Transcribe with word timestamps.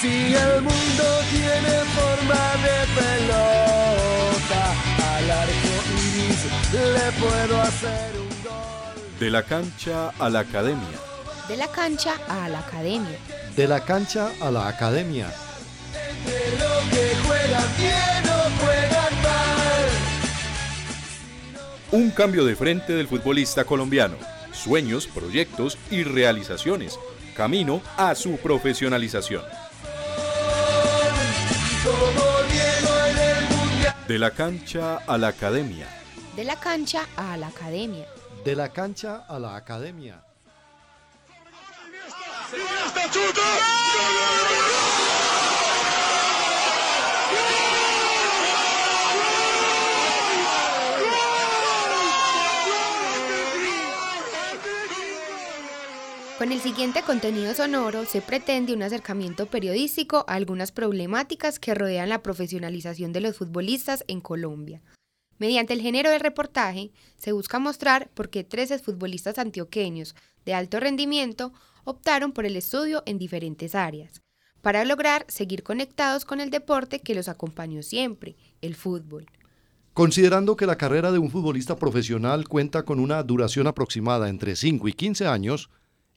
Si 0.00 0.32
el 0.32 0.62
mundo 0.62 1.04
tiene 1.32 1.82
forma 1.96 2.42
de 2.62 2.78
pelota, 2.94 4.62
al 5.16 5.28
arco 5.28 5.74
iris 5.96 6.40
le 6.72 7.12
puedo 7.18 7.60
hacer 7.62 8.16
un 8.16 8.28
gol. 8.44 9.18
De 9.18 9.28
la 9.28 9.42
cancha 9.42 10.10
a 10.16 10.30
la 10.30 10.40
academia. 10.40 10.98
De 11.48 11.56
la 11.56 11.66
cancha 11.66 12.14
a 12.28 12.48
la 12.48 12.60
academia. 12.60 13.18
De 13.56 13.66
la 13.66 13.80
cancha 13.80 14.30
a 14.40 14.52
la 14.52 14.68
academia. 14.68 15.32
De 16.24 16.50
lo 16.58 16.90
que 16.90 17.16
juegan 17.26 17.76
bien 17.76 18.24
o 18.30 18.64
juegan 18.64 19.14
mal. 19.24 19.90
Un 21.90 22.10
cambio 22.12 22.44
de 22.44 22.54
frente 22.54 22.92
del 22.92 23.08
futbolista 23.08 23.64
colombiano. 23.64 24.14
Sueños, 24.52 25.08
proyectos 25.08 25.76
y 25.90 26.04
realizaciones. 26.04 26.96
Camino 27.34 27.82
a 27.96 28.14
su 28.14 28.36
profesionalización. 28.36 29.42
De 34.08 34.18
la 34.18 34.30
cancha 34.30 35.02
a 35.06 35.18
la 35.18 35.28
academia. 35.28 35.86
De 36.34 36.42
la 36.42 36.56
cancha 36.56 37.06
a 37.14 37.36
la 37.36 37.48
academia. 37.48 38.06
De 38.42 38.56
la 38.56 38.70
cancha 38.70 39.26
a 39.28 39.38
la 39.38 39.54
academia. 39.54 40.24
Con 56.38 56.52
el 56.52 56.60
siguiente 56.60 57.02
contenido 57.02 57.52
sonoro 57.52 58.04
se 58.04 58.22
pretende 58.22 58.72
un 58.72 58.84
acercamiento 58.84 59.46
periodístico 59.46 60.24
a 60.28 60.34
algunas 60.34 60.70
problemáticas 60.70 61.58
que 61.58 61.74
rodean 61.74 62.10
la 62.10 62.22
profesionalización 62.22 63.12
de 63.12 63.20
los 63.20 63.36
futbolistas 63.36 64.04
en 64.06 64.20
Colombia. 64.20 64.80
Mediante 65.38 65.72
el 65.72 65.80
género 65.80 66.10
del 66.10 66.20
reportaje 66.20 66.92
se 67.16 67.32
busca 67.32 67.58
mostrar 67.58 68.08
por 68.14 68.30
qué 68.30 68.44
13 68.44 68.78
futbolistas 68.78 69.36
antioqueños 69.36 70.14
de 70.46 70.54
alto 70.54 70.78
rendimiento 70.78 71.52
optaron 71.82 72.30
por 72.30 72.46
el 72.46 72.54
estudio 72.54 73.02
en 73.04 73.18
diferentes 73.18 73.74
áreas, 73.74 74.22
para 74.62 74.84
lograr 74.84 75.24
seguir 75.26 75.64
conectados 75.64 76.24
con 76.24 76.40
el 76.40 76.50
deporte 76.50 77.00
que 77.00 77.16
los 77.16 77.26
acompañó 77.26 77.82
siempre, 77.82 78.36
el 78.60 78.76
fútbol. 78.76 79.26
Considerando 79.92 80.54
que 80.54 80.66
la 80.66 80.78
carrera 80.78 81.10
de 81.10 81.18
un 81.18 81.32
futbolista 81.32 81.74
profesional 81.74 82.46
cuenta 82.46 82.84
con 82.84 83.00
una 83.00 83.20
duración 83.24 83.66
aproximada 83.66 84.28
entre 84.28 84.54
5 84.54 84.86
y 84.86 84.92
15 84.92 85.26
años, 85.26 85.68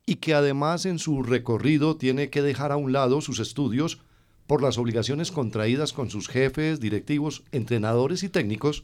y 0.05 0.15
que 0.15 0.33
además 0.33 0.85
en 0.85 0.99
su 0.99 1.23
recorrido 1.23 1.95
tiene 1.95 2.29
que 2.29 2.41
dejar 2.41 2.71
a 2.71 2.77
un 2.77 2.91
lado 2.91 3.21
sus 3.21 3.39
estudios 3.39 3.99
por 4.47 4.61
las 4.61 4.77
obligaciones 4.77 5.31
contraídas 5.31 5.93
con 5.93 6.09
sus 6.09 6.27
jefes, 6.27 6.79
directivos, 6.79 7.43
entrenadores 7.51 8.23
y 8.23 8.29
técnicos, 8.29 8.83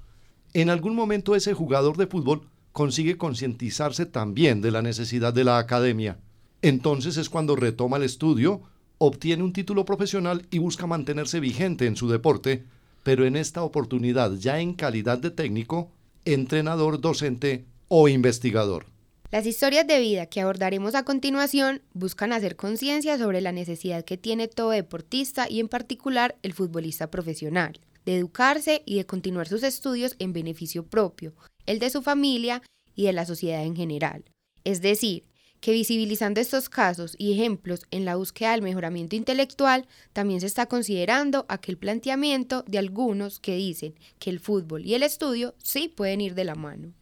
en 0.53 0.69
algún 0.69 0.95
momento 0.95 1.35
ese 1.35 1.53
jugador 1.53 1.97
de 1.97 2.07
fútbol 2.07 2.47
consigue 2.71 3.17
concientizarse 3.17 4.05
también 4.05 4.61
de 4.61 4.71
la 4.71 4.81
necesidad 4.81 5.33
de 5.33 5.43
la 5.43 5.57
academia. 5.57 6.19
Entonces 6.61 7.17
es 7.17 7.29
cuando 7.29 7.55
retoma 7.55 7.97
el 7.97 8.03
estudio, 8.03 8.61
obtiene 8.97 9.43
un 9.43 9.53
título 9.53 9.83
profesional 9.83 10.47
y 10.51 10.59
busca 10.59 10.87
mantenerse 10.87 11.39
vigente 11.39 11.85
en 11.85 11.95
su 11.95 12.07
deporte, 12.07 12.65
pero 13.03 13.25
en 13.25 13.35
esta 13.35 13.63
oportunidad 13.63 14.33
ya 14.33 14.59
en 14.59 14.73
calidad 14.73 15.17
de 15.17 15.31
técnico, 15.31 15.91
entrenador, 16.25 17.01
docente 17.01 17.65
o 17.87 18.07
investigador. 18.07 18.85
Las 19.29 19.45
historias 19.45 19.85
de 19.85 19.99
vida 19.99 20.25
que 20.27 20.39
abordaremos 20.39 20.95
a 20.95 21.03
continuación 21.03 21.81
buscan 21.93 22.31
hacer 22.31 22.55
conciencia 22.55 23.17
sobre 23.17 23.41
la 23.41 23.51
necesidad 23.51 24.05
que 24.05 24.15
tiene 24.15 24.47
todo 24.47 24.69
deportista 24.69 25.49
y 25.49 25.59
en 25.59 25.67
particular 25.67 26.37
el 26.43 26.53
futbolista 26.53 27.11
profesional, 27.11 27.77
de 28.05 28.15
educarse 28.15 28.83
y 28.85 28.95
de 28.95 29.05
continuar 29.05 29.49
sus 29.49 29.63
estudios 29.63 30.15
en 30.19 30.31
beneficio 30.31 30.85
propio, 30.85 31.33
el 31.65 31.79
de 31.79 31.89
su 31.89 32.01
familia 32.01 32.61
y 32.95 33.03
de 33.03 33.11
la 33.11 33.25
sociedad 33.25 33.63
en 33.63 33.75
general. 33.75 34.23
Es 34.63 34.81
decir, 34.81 35.25
que 35.59 35.73
visibilizando 35.73 36.39
estos 36.39 36.69
casos 36.69 37.13
y 37.17 37.33
ejemplos 37.33 37.85
en 37.91 38.05
la 38.05 38.15
búsqueda 38.15 38.51
del 38.51 38.61
mejoramiento 38.61 39.17
intelectual, 39.17 39.87
también 40.13 40.39
se 40.39 40.47
está 40.47 40.67
considerando 40.67 41.45
aquel 41.49 41.77
planteamiento 41.77 42.63
de 42.65 42.77
algunos 42.77 43.41
que 43.41 43.57
dicen 43.57 43.93
que 44.19 44.29
el 44.29 44.39
fútbol 44.39 44.85
y 44.85 44.93
el 44.93 45.03
estudio 45.03 45.53
sí 45.57 45.89
pueden 45.89 46.21
ir 46.21 46.33
de 46.33 46.45
la 46.45 46.55
mano. 46.55 46.93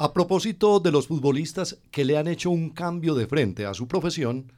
A 0.00 0.12
propósito 0.12 0.78
de 0.78 0.92
los 0.92 1.08
futbolistas 1.08 1.80
que 1.90 2.04
le 2.04 2.16
han 2.16 2.28
hecho 2.28 2.50
un 2.50 2.70
cambio 2.70 3.16
de 3.16 3.26
frente 3.26 3.66
a 3.66 3.74
su 3.74 3.88
profesión, 3.88 4.52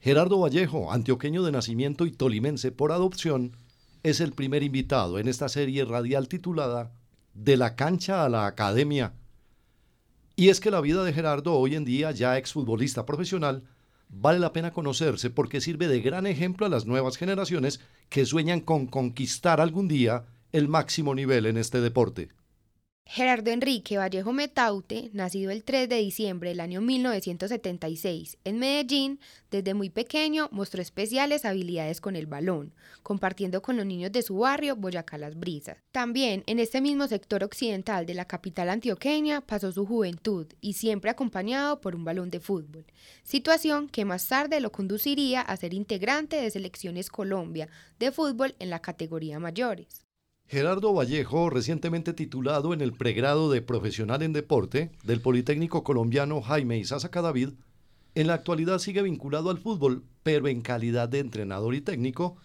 Gerardo 0.00 0.38
Vallejo, 0.38 0.92
antioqueño 0.92 1.42
de 1.44 1.50
nacimiento 1.50 2.04
y 2.04 2.12
tolimense 2.12 2.72
por 2.72 2.92
adopción, 2.92 3.56
es 4.02 4.20
el 4.20 4.32
primer 4.32 4.62
invitado 4.62 5.18
en 5.18 5.28
esta 5.28 5.48
serie 5.48 5.86
radial 5.86 6.28
titulada 6.28 6.92
De 7.32 7.56
la 7.56 7.74
cancha 7.74 8.22
a 8.22 8.28
la 8.28 8.44
academia. 8.44 9.14
Y 10.36 10.50
es 10.50 10.60
que 10.60 10.70
la 10.70 10.82
vida 10.82 11.04
de 11.04 11.14
Gerardo, 11.14 11.54
hoy 11.54 11.74
en 11.74 11.86
día 11.86 12.10
ya 12.10 12.36
exfutbolista 12.36 13.06
profesional, 13.06 13.62
vale 14.10 14.40
la 14.40 14.52
pena 14.52 14.74
conocerse 14.74 15.30
porque 15.30 15.62
sirve 15.62 15.88
de 15.88 16.02
gran 16.02 16.26
ejemplo 16.26 16.66
a 16.66 16.68
las 16.68 16.84
nuevas 16.84 17.16
generaciones 17.16 17.80
que 18.10 18.26
sueñan 18.26 18.60
con 18.60 18.86
conquistar 18.88 19.58
algún 19.58 19.88
día 19.88 20.26
el 20.52 20.68
máximo 20.68 21.14
nivel 21.14 21.46
en 21.46 21.56
este 21.56 21.80
deporte. 21.80 22.28
Gerardo 23.14 23.50
Enrique 23.50 23.98
Vallejo 23.98 24.32
Metaute, 24.32 25.10
nacido 25.12 25.50
el 25.50 25.64
3 25.64 25.86
de 25.86 25.96
diciembre 25.96 26.48
del 26.48 26.60
año 26.60 26.80
1976 26.80 28.38
en 28.44 28.58
Medellín, 28.58 29.20
desde 29.50 29.74
muy 29.74 29.90
pequeño 29.90 30.48
mostró 30.50 30.80
especiales 30.80 31.44
habilidades 31.44 32.00
con 32.00 32.16
el 32.16 32.26
balón, 32.26 32.72
compartiendo 33.02 33.60
con 33.60 33.76
los 33.76 33.84
niños 33.84 34.12
de 34.12 34.22
su 34.22 34.38
barrio 34.38 34.76
Boyacá 34.76 35.18
Las 35.18 35.38
Brisas. 35.38 35.76
También 35.90 36.42
en 36.46 36.58
este 36.58 36.80
mismo 36.80 37.06
sector 37.06 37.44
occidental 37.44 38.06
de 38.06 38.14
la 38.14 38.24
capital 38.24 38.70
antioqueña 38.70 39.42
pasó 39.42 39.72
su 39.72 39.84
juventud 39.84 40.46
y 40.62 40.72
siempre 40.72 41.10
acompañado 41.10 41.82
por 41.82 41.94
un 41.94 42.04
balón 42.04 42.30
de 42.30 42.40
fútbol, 42.40 42.86
situación 43.24 43.90
que 43.90 44.06
más 44.06 44.26
tarde 44.26 44.58
lo 44.60 44.72
conduciría 44.72 45.42
a 45.42 45.54
ser 45.58 45.74
integrante 45.74 46.36
de 46.36 46.50
Selecciones 46.50 47.10
Colombia 47.10 47.68
de 47.98 48.10
fútbol 48.10 48.54
en 48.58 48.70
la 48.70 48.80
categoría 48.80 49.38
mayores. 49.38 50.06
Gerardo 50.46 50.92
Vallejo, 50.92 51.50
recientemente 51.50 52.12
titulado 52.12 52.74
en 52.74 52.80
el 52.80 52.92
pregrado 52.92 53.50
de 53.50 53.62
profesional 53.62 54.22
en 54.22 54.32
deporte 54.32 54.90
del 55.02 55.20
Politécnico 55.20 55.82
colombiano 55.82 56.42
Jaime 56.42 56.78
Isaza 56.78 57.08
David, 57.08 57.50
en 58.14 58.26
la 58.26 58.34
actualidad 58.34 58.78
sigue 58.78 59.02
vinculado 59.02 59.48
al 59.48 59.58
fútbol, 59.58 60.04
pero 60.22 60.48
en 60.48 60.60
calidad 60.60 61.08
de 61.08 61.20
entrenador 61.20 61.74
y 61.74 61.80
técnico, 61.80 62.36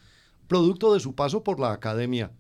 producto 0.47 0.94
de 0.94 1.02
su 1.02 1.16
paso 1.16 1.44
por 1.44 1.59
la 1.59 1.74
academia. 1.74 2.31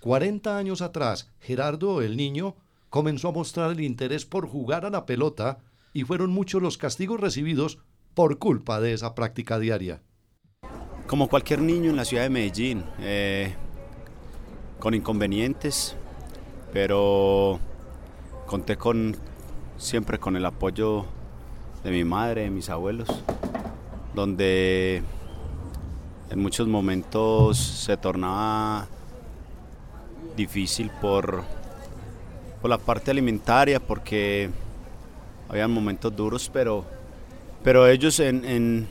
40 0.00 0.56
años 0.56 0.82
atrás, 0.82 1.30
Gerardo, 1.38 2.02
el 2.02 2.16
niño, 2.16 2.56
comenzó 2.88 3.28
a 3.28 3.32
mostrar 3.32 3.70
el 3.70 3.80
interés 3.80 4.26
por 4.26 4.48
jugar 4.48 4.84
a 4.84 4.90
la 4.90 5.06
pelota 5.06 5.58
y 5.92 6.02
fueron 6.02 6.30
muchos 6.30 6.60
los 6.60 6.78
castigos 6.78 7.20
recibidos 7.20 7.78
por 8.14 8.38
culpa 8.38 8.80
de 8.80 8.92
esa 8.92 9.14
práctica 9.14 9.58
diaria. 9.58 10.02
Como 11.06 11.28
cualquier 11.28 11.60
niño 11.60 11.90
en 11.90 11.96
la 11.96 12.04
ciudad 12.04 12.24
de 12.24 12.30
Medellín, 12.30 12.84
eh, 13.00 13.54
con 14.80 14.94
inconvenientes, 14.94 15.94
pero 16.72 17.60
conté 18.46 18.76
con 18.76 19.14
siempre 19.76 20.18
con 20.18 20.36
el 20.36 20.46
apoyo 20.46 21.04
de 21.84 21.90
mi 21.90 22.02
madre, 22.02 22.42
de 22.42 22.50
mis 22.50 22.70
abuelos, 22.70 23.08
donde 24.14 25.02
en 26.30 26.38
muchos 26.40 26.66
momentos 26.66 27.58
se 27.58 27.96
tornaba 27.98 28.88
difícil 30.34 30.90
por, 31.00 31.44
por 32.62 32.70
la 32.70 32.78
parte 32.78 33.10
alimentaria, 33.10 33.80
porque 33.80 34.50
había 35.48 35.68
momentos 35.68 36.16
duros, 36.16 36.50
pero, 36.50 36.86
pero 37.62 37.86
ellos 37.86 38.18
en, 38.18 38.44
en, 38.46 38.88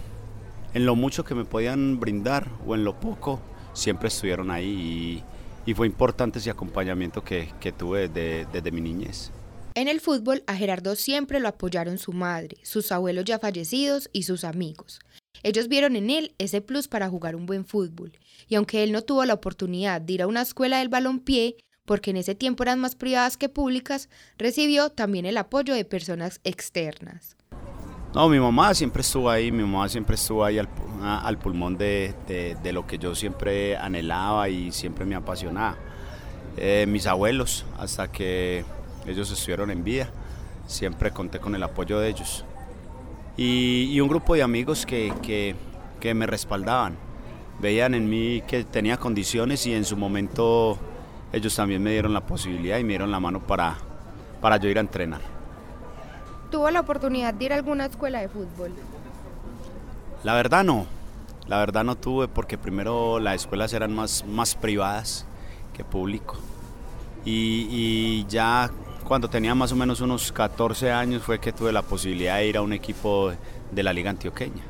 en, 0.76 0.85
lo 0.85 0.96
mucho 0.96 1.24
que 1.24 1.34
me 1.34 1.46
podían 1.46 2.00
brindar 2.00 2.47
o 2.68 2.76
en 2.76 2.84
lo 2.84 3.00
poco, 3.00 3.40
siempre 3.74 4.09
estuvieron 4.09 4.52
ahí. 4.52 5.24
Y, 5.24 5.39
y 5.70 5.76
fue 5.76 5.86
importante 5.86 6.40
ese 6.40 6.50
acompañamiento 6.50 7.24
que, 7.24 7.54
que 7.60 7.72
tuve 7.72 8.08
desde, 8.08 8.48
desde 8.52 8.72
mi 8.72 8.82
niñez. 8.82 9.30
En 9.76 9.88
el 9.88 10.00
fútbol 10.00 10.44
a 10.48 10.56
Gerardo 10.56 10.96
siempre 10.96 11.40
lo 11.40 11.48
apoyaron 11.48 12.00
su 12.00 12.12
madre, 12.12 12.58
sus 12.64 12.92
abuelos 12.92 13.24
ya 13.26 13.38
fallecidos 13.38 14.10
y 14.12 14.24
sus 14.24 14.46
amigos. 14.46 15.00
Ellos 15.44 15.68
vieron 15.68 15.96
en 15.96 16.10
él 16.10 16.34
ese 16.40 16.62
plus 16.62 16.88
para 16.88 17.08
jugar 17.08 17.36
un 17.36 17.46
buen 17.46 17.66
fútbol, 17.66 18.14
y 18.48 18.56
aunque 18.56 18.82
él 18.82 18.92
no 18.92 19.04
tuvo 19.04 19.24
la 19.26 19.36
oportunidad 19.36 20.02
de 20.02 20.14
ir 20.14 20.22
a 20.24 20.28
una 20.28 20.42
escuela 20.42 20.80
del 20.80 20.90
balompié, 20.90 21.58
porque 21.86 22.10
en 22.10 22.18
ese 22.18 22.34
tiempo 22.34 22.64
eran 22.64 22.80
más 22.80 22.96
privadas 22.96 23.38
que 23.38 23.48
públicas, 23.48 24.10
recibió 24.40 24.90
también 24.90 25.28
el 25.28 25.38
apoyo 25.38 25.76
de 25.76 25.86
personas 25.86 26.42
externas. 26.46 27.38
No, 28.14 28.28
mi 28.28 28.40
mamá 28.40 28.73
siempre 28.73 29.02
estuvo 29.02 29.29
ahí, 29.29 29.52
mi 29.52 29.61
mamá 29.61 29.88
siempre 29.88 30.16
estuvo 30.16 30.44
ahí 30.44 30.58
al, 30.58 30.67
al 31.03 31.38
pulmón 31.38 31.78
de, 31.78 32.16
de, 32.28 32.73
lo 32.73 32.88
que 32.88 32.97
yo 32.97 33.14
siempre 33.14 33.78
anhelaba 33.78 34.50
y 34.50 34.72
siempre 34.72 35.06
me 35.06 35.14
apasionaba. 35.14 35.78
Eh, 36.58 36.85
mis 36.88 37.06
abuelos, 37.06 37.66
hasta 37.78 38.11
que 38.11 38.66
ellos 39.06 39.29
estuvieron 39.32 39.70
en 39.70 39.84
vida, 39.84 40.09
siempre 40.66 41.11
conté 41.11 41.40
con 41.40 41.53
el 41.53 41.61
apoyo 41.61 42.00
de 42.00 42.09
ellos. 42.09 42.46
y, 43.38 44.00
un 44.00 44.08
grupo 44.08 44.34
de 44.34 44.41
amigos 44.41 44.88
que, 44.88 45.14
que, 46.00 46.14
me 46.16 46.26
respaldaban. 46.26 46.97
Veían 47.59 47.94
en 47.94 48.09
mí 48.09 48.41
que 48.47 48.64
tenía 48.64 48.97
condiciones 48.97 49.67
y 49.67 49.73
en 49.73 49.85
su 49.85 49.96
momento 49.96 50.79
ellos 51.32 51.56
también 51.56 51.84
me 51.84 51.91
dieron 51.91 52.14
la 52.14 52.26
posibilidad 52.26 52.79
y 52.79 52.84
me 52.84 52.90
dieron 52.90 53.11
la 53.11 53.20
mano 53.20 53.40
para, 53.40 53.78
para 54.41 54.58
yo 54.58 54.67
ir 54.67 54.78
a 54.78 54.82
entrenar. 54.82 55.39
¿Tuvo 56.51 56.69
la 56.72 56.79
oportunidad 56.79 57.34
de 57.34 57.46
ir 57.46 57.53
a 57.53 57.55
alguna 57.55 57.85
escuela 57.85 58.22
de 58.22 58.29
fútbol? 58.29 58.72
La 60.23 60.34
verdad 60.34 60.63
no, 60.63 60.87
la 61.47 61.59
verdad 61.59 61.84
no 61.84 61.96
tuve 61.96 62.28
porque 62.28 62.57
primero 62.57 63.19
las 63.19 63.35
escuelas 63.35 63.72
eran 63.73 63.93
más, 63.93 64.25
más 64.25 64.55
privadas 64.55 65.25
que 65.73 65.84
público. 65.84 66.37
Y, 67.23 67.67
y, 67.69 68.25
ya 68.28 68.72
cuando 69.03 69.29
tenía 69.29 69.53
más 69.53 69.72
o 69.72 69.75
menos 69.75 70.01
unos 70.01 70.31
14 70.31 70.91
años 70.91 71.22
fue 71.22 71.40
que 71.40 71.51
tuve 71.51 71.72
la 71.72 71.81
posibilidad 71.81 72.37
de 72.37 72.47
ir 72.47 72.57
a 72.57 72.61
un 72.61 72.73
equipo 72.73 73.31
de 73.72 73.84
la 73.84 73.93
Liga 73.93 74.09
Antioqueña. 74.09 74.63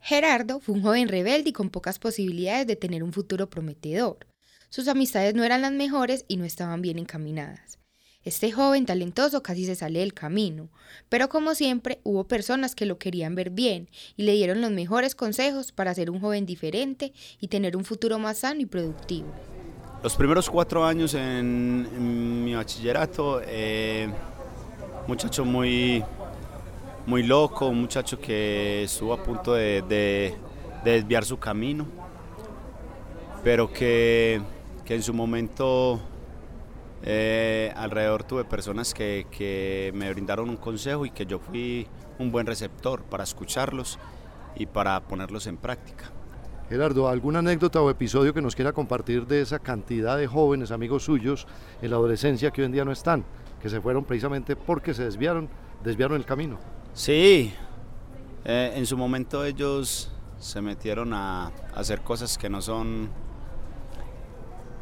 Gerardo 0.00 0.58
fue 0.60 0.74
un 0.74 0.82
joven 0.82 1.08
rebelde 1.08 1.50
y 1.50 1.52
con 1.52 1.70
pocas 1.70 1.98
posibilidades 1.98 2.66
de 2.66 2.76
tener 2.76 3.02
un 3.02 3.12
futuro 3.12 3.48
prometedor. 3.48 4.26
Sus 4.68 4.88
amistades 4.88 5.34
no 5.34 5.44
eran 5.44 5.62
las 5.62 5.72
mejores 5.72 6.24
y 6.28 6.38
no 6.38 6.44
estaban 6.44 6.82
bien 6.82 6.98
encaminadas. 6.98 7.78
Este 8.24 8.52
joven 8.52 8.86
talentoso 8.86 9.42
casi 9.42 9.66
se 9.66 9.74
sale 9.74 9.98
del 9.98 10.14
camino, 10.14 10.68
pero 11.08 11.28
como 11.28 11.56
siempre 11.56 11.98
hubo 12.04 12.22
personas 12.22 12.76
que 12.76 12.86
lo 12.86 12.96
querían 12.96 13.34
ver 13.34 13.50
bien 13.50 13.88
y 14.16 14.22
le 14.22 14.32
dieron 14.32 14.60
los 14.60 14.70
mejores 14.70 15.16
consejos 15.16 15.72
para 15.72 15.92
ser 15.92 16.08
un 16.08 16.20
joven 16.20 16.46
diferente 16.46 17.12
y 17.40 17.48
tener 17.48 17.76
un 17.76 17.84
futuro 17.84 18.20
más 18.20 18.38
sano 18.38 18.60
y 18.60 18.66
productivo. 18.66 19.26
Los 20.04 20.14
primeros 20.14 20.48
cuatro 20.48 20.84
años 20.84 21.14
en, 21.14 22.44
mi 22.44 22.54
bachillerato, 22.54 23.40
eh, 23.44 24.08
muchacho 25.08 25.44
muy, 25.44 26.04
muy 27.06 27.24
loco, 27.24 27.66
un 27.66 27.80
muchacho 27.80 28.20
que 28.20 28.84
estuvo 28.84 29.14
a 29.14 29.22
punto 29.22 29.54
de, 29.54 30.36
desviar 30.84 31.24
su 31.24 31.40
camino, 31.40 31.86
pero 33.42 33.72
que, 33.72 34.40
que 34.84 34.94
en 34.94 35.02
su 35.02 35.12
momento 35.12 36.00
eh, 37.04 37.72
alrededor 37.74 38.24
tuve 38.24 38.44
personas 38.44 38.94
que, 38.94 39.90
me 39.94 40.12
brindaron 40.12 40.48
un 40.48 40.56
consejo 40.56 41.04
y 41.04 41.10
que 41.10 41.26
yo 41.26 41.38
fui 41.38 41.86
un 42.18 42.30
buen 42.30 42.46
receptor 42.46 43.02
para 43.02 43.24
escucharlos 43.24 43.98
y 44.54 44.66
para 44.66 45.00
ponerlos 45.00 45.46
en 45.46 45.56
práctica. 45.56 46.10
Gerardo, 46.68 47.08
¿alguna 47.08 47.40
anécdota 47.40 47.82
o 47.82 47.90
episodio 47.90 48.32
que 48.32 48.40
nos 48.40 48.54
quiera 48.54 48.72
compartir 48.72 49.26
de 49.26 49.42
esa 49.42 49.58
cantidad 49.58 50.16
de 50.16 50.26
jóvenes 50.26 50.70
amigos 50.70 51.04
suyos 51.04 51.46
en 51.82 51.90
la 51.90 51.96
adolescencia 51.96 52.50
que 52.50 52.62
hoy 52.62 52.66
en 52.66 52.72
día 52.72 52.84
no 52.84 52.92
están, 52.92 53.24
que 53.60 53.68
se 53.68 53.80
fueron 53.80 54.04
precisamente 54.04 54.56
porque 54.56 54.94
se 54.94 55.04
desviaron, 55.04 55.48
desviaron 55.82 56.16
el 56.16 56.24
camino? 56.24 56.58
Sí, 56.94 57.52
eh, 58.44 58.72
en 58.74 58.86
su 58.86 58.96
momento 58.96 59.44
ellos 59.44 60.12
se 60.38 60.62
metieron 60.62 61.12
a 61.14 61.52
hacer 61.74 62.00
cosas 62.02 62.38
que 62.38 62.48
no 62.48 62.62
son 62.62 63.10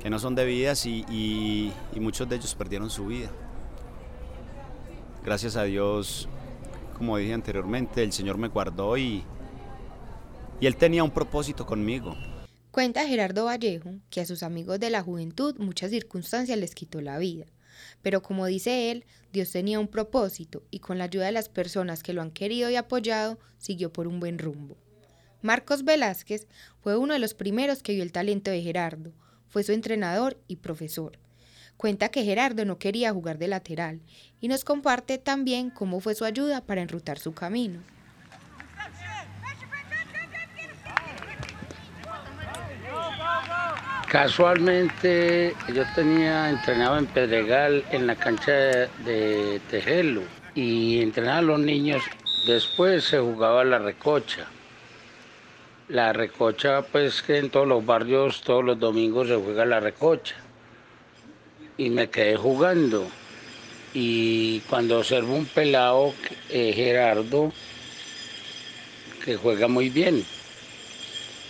que 0.01 0.11
no 0.11 0.19
son 0.19 0.35
debidas 0.35 0.87
y, 0.87 1.05
y, 1.11 2.01
muchos 2.01 2.29
de 2.29 2.37
ellos 2.37 2.55
perdieron 2.55 2.91
su 2.91 3.07
vida. 3.07 3.31
Gracias 5.25 5.57
a 5.57 5.65
Dios, 5.65 6.29
como 6.97 7.19
dije 7.19 7.35
anteriormente, 7.35 8.03
el 8.03 8.13
Señor 8.13 8.39
me 8.39 8.49
guardó 8.49 8.97
y, 8.97 9.23
y 10.59 10.67
Él 10.67 10.77
tenía 10.77 11.05
un 11.05 11.11
propósito 11.11 11.67
conmigo. 11.67 12.17
Cuenta 12.71 13.07
Gerardo 13.07 13.45
Vallejo 13.45 13.91
que 14.09 14.21
a 14.21 14.27
sus 14.27 14.43
amigos 14.43 14.81
de 14.81 14.91
la 14.91 15.03
juventud 15.03 15.57
muchas 15.59 15.91
circunstancias 15.91 16.59
les 16.59 16.75
quitó 16.75 17.01
la 17.01 17.19
vida. 17.19 17.47
Pero 18.03 18.23
como 18.23 18.47
dice 18.47 18.91
él, 18.91 19.05
Dios 19.33 19.51
tenía 19.51 19.81
un 19.81 19.89
propósito 19.89 20.63
y 20.71 20.79
con 20.79 20.99
la 20.99 21.05
ayuda 21.05 21.27
de 21.27 21.33
las 21.33 21.49
personas 21.49 22.03
que 22.03 22.13
lo 22.13 22.23
han 22.23 22.31
querido 22.31 22.71
y 22.71 22.77
apoyado, 22.77 23.39
siguió 23.59 23.93
por 23.93 24.07
un 24.07 24.21
buen 24.21 24.39
rumbo. 24.39 24.77
Marcos 25.43 25.85
Velázquez 25.85 26.47
fue 26.81 26.97
uno 26.97 27.15
de 27.15 27.19
los 27.19 27.35
primeros 27.35 27.83
que 27.83 27.95
vio 27.95 28.03
el 28.03 28.13
talento 28.13 28.51
de 28.51 28.63
Gerardo, 28.63 29.13
fue 29.51 29.65
su 29.65 29.73
entrenador 29.73 30.39
y 30.49 30.57
profesor. 30.57 31.19
Cuenta 31.77 32.09
que 32.09 32.25
Gerardo 32.25 32.65
no 32.65 32.79
quería 32.79 33.13
jugar 33.13 33.39
de 33.39 33.49
lateral 33.49 34.01
y 34.41 34.49
nos 34.49 34.65
comparte 34.65 35.19
también 35.19 35.71
cómo 35.71 36.01
fue 36.01 36.15
su 36.15 36.25
ayuda 36.25 36.63
para 36.63 36.83
enrutar 36.83 37.19
su 37.19 37.35
camino. 37.35 37.81
Casualmente 44.09 45.55
yo 45.73 45.85
tenía 45.95 46.51
entrenado 46.51 46.99
en 46.99 47.07
Pedregal 47.07 47.85
en 47.93 48.07
la 48.07 48.17
cancha 48.17 48.53
de 48.53 49.61
Tejelo 49.71 50.23
y 50.55 51.01
entrenaba 51.01 51.39
a 51.39 51.43
los 51.43 51.61
niños. 51.61 52.03
Después 52.47 53.05
se 53.05 53.19
jugaba 53.21 53.65
la 53.65 53.79
recocha 53.79 54.49
la 55.91 56.13
recocha, 56.13 56.83
pues 56.83 57.21
que 57.21 57.39
en 57.39 57.51
todos 57.51 57.67
los 57.67 57.85
barrios 57.85 58.43
todos 58.43 58.65
los 58.65 58.79
domingos 58.79 59.29
se 59.29 59.35
juega 59.35 59.65
la 59.65 59.81
recocha. 59.81 60.37
Y 61.77 61.91
me 61.91 62.09
quedé 62.09 62.37
jugando. 62.37 63.09
Y 63.93 64.61
cuando 64.61 64.99
observo 64.99 65.35
un 65.35 65.47
pelado, 65.47 66.15
eh, 66.49 66.73
Gerardo, 66.73 67.53
que 69.25 69.37
juega 69.37 69.67
muy 69.67 69.91
bien. 69.91 70.25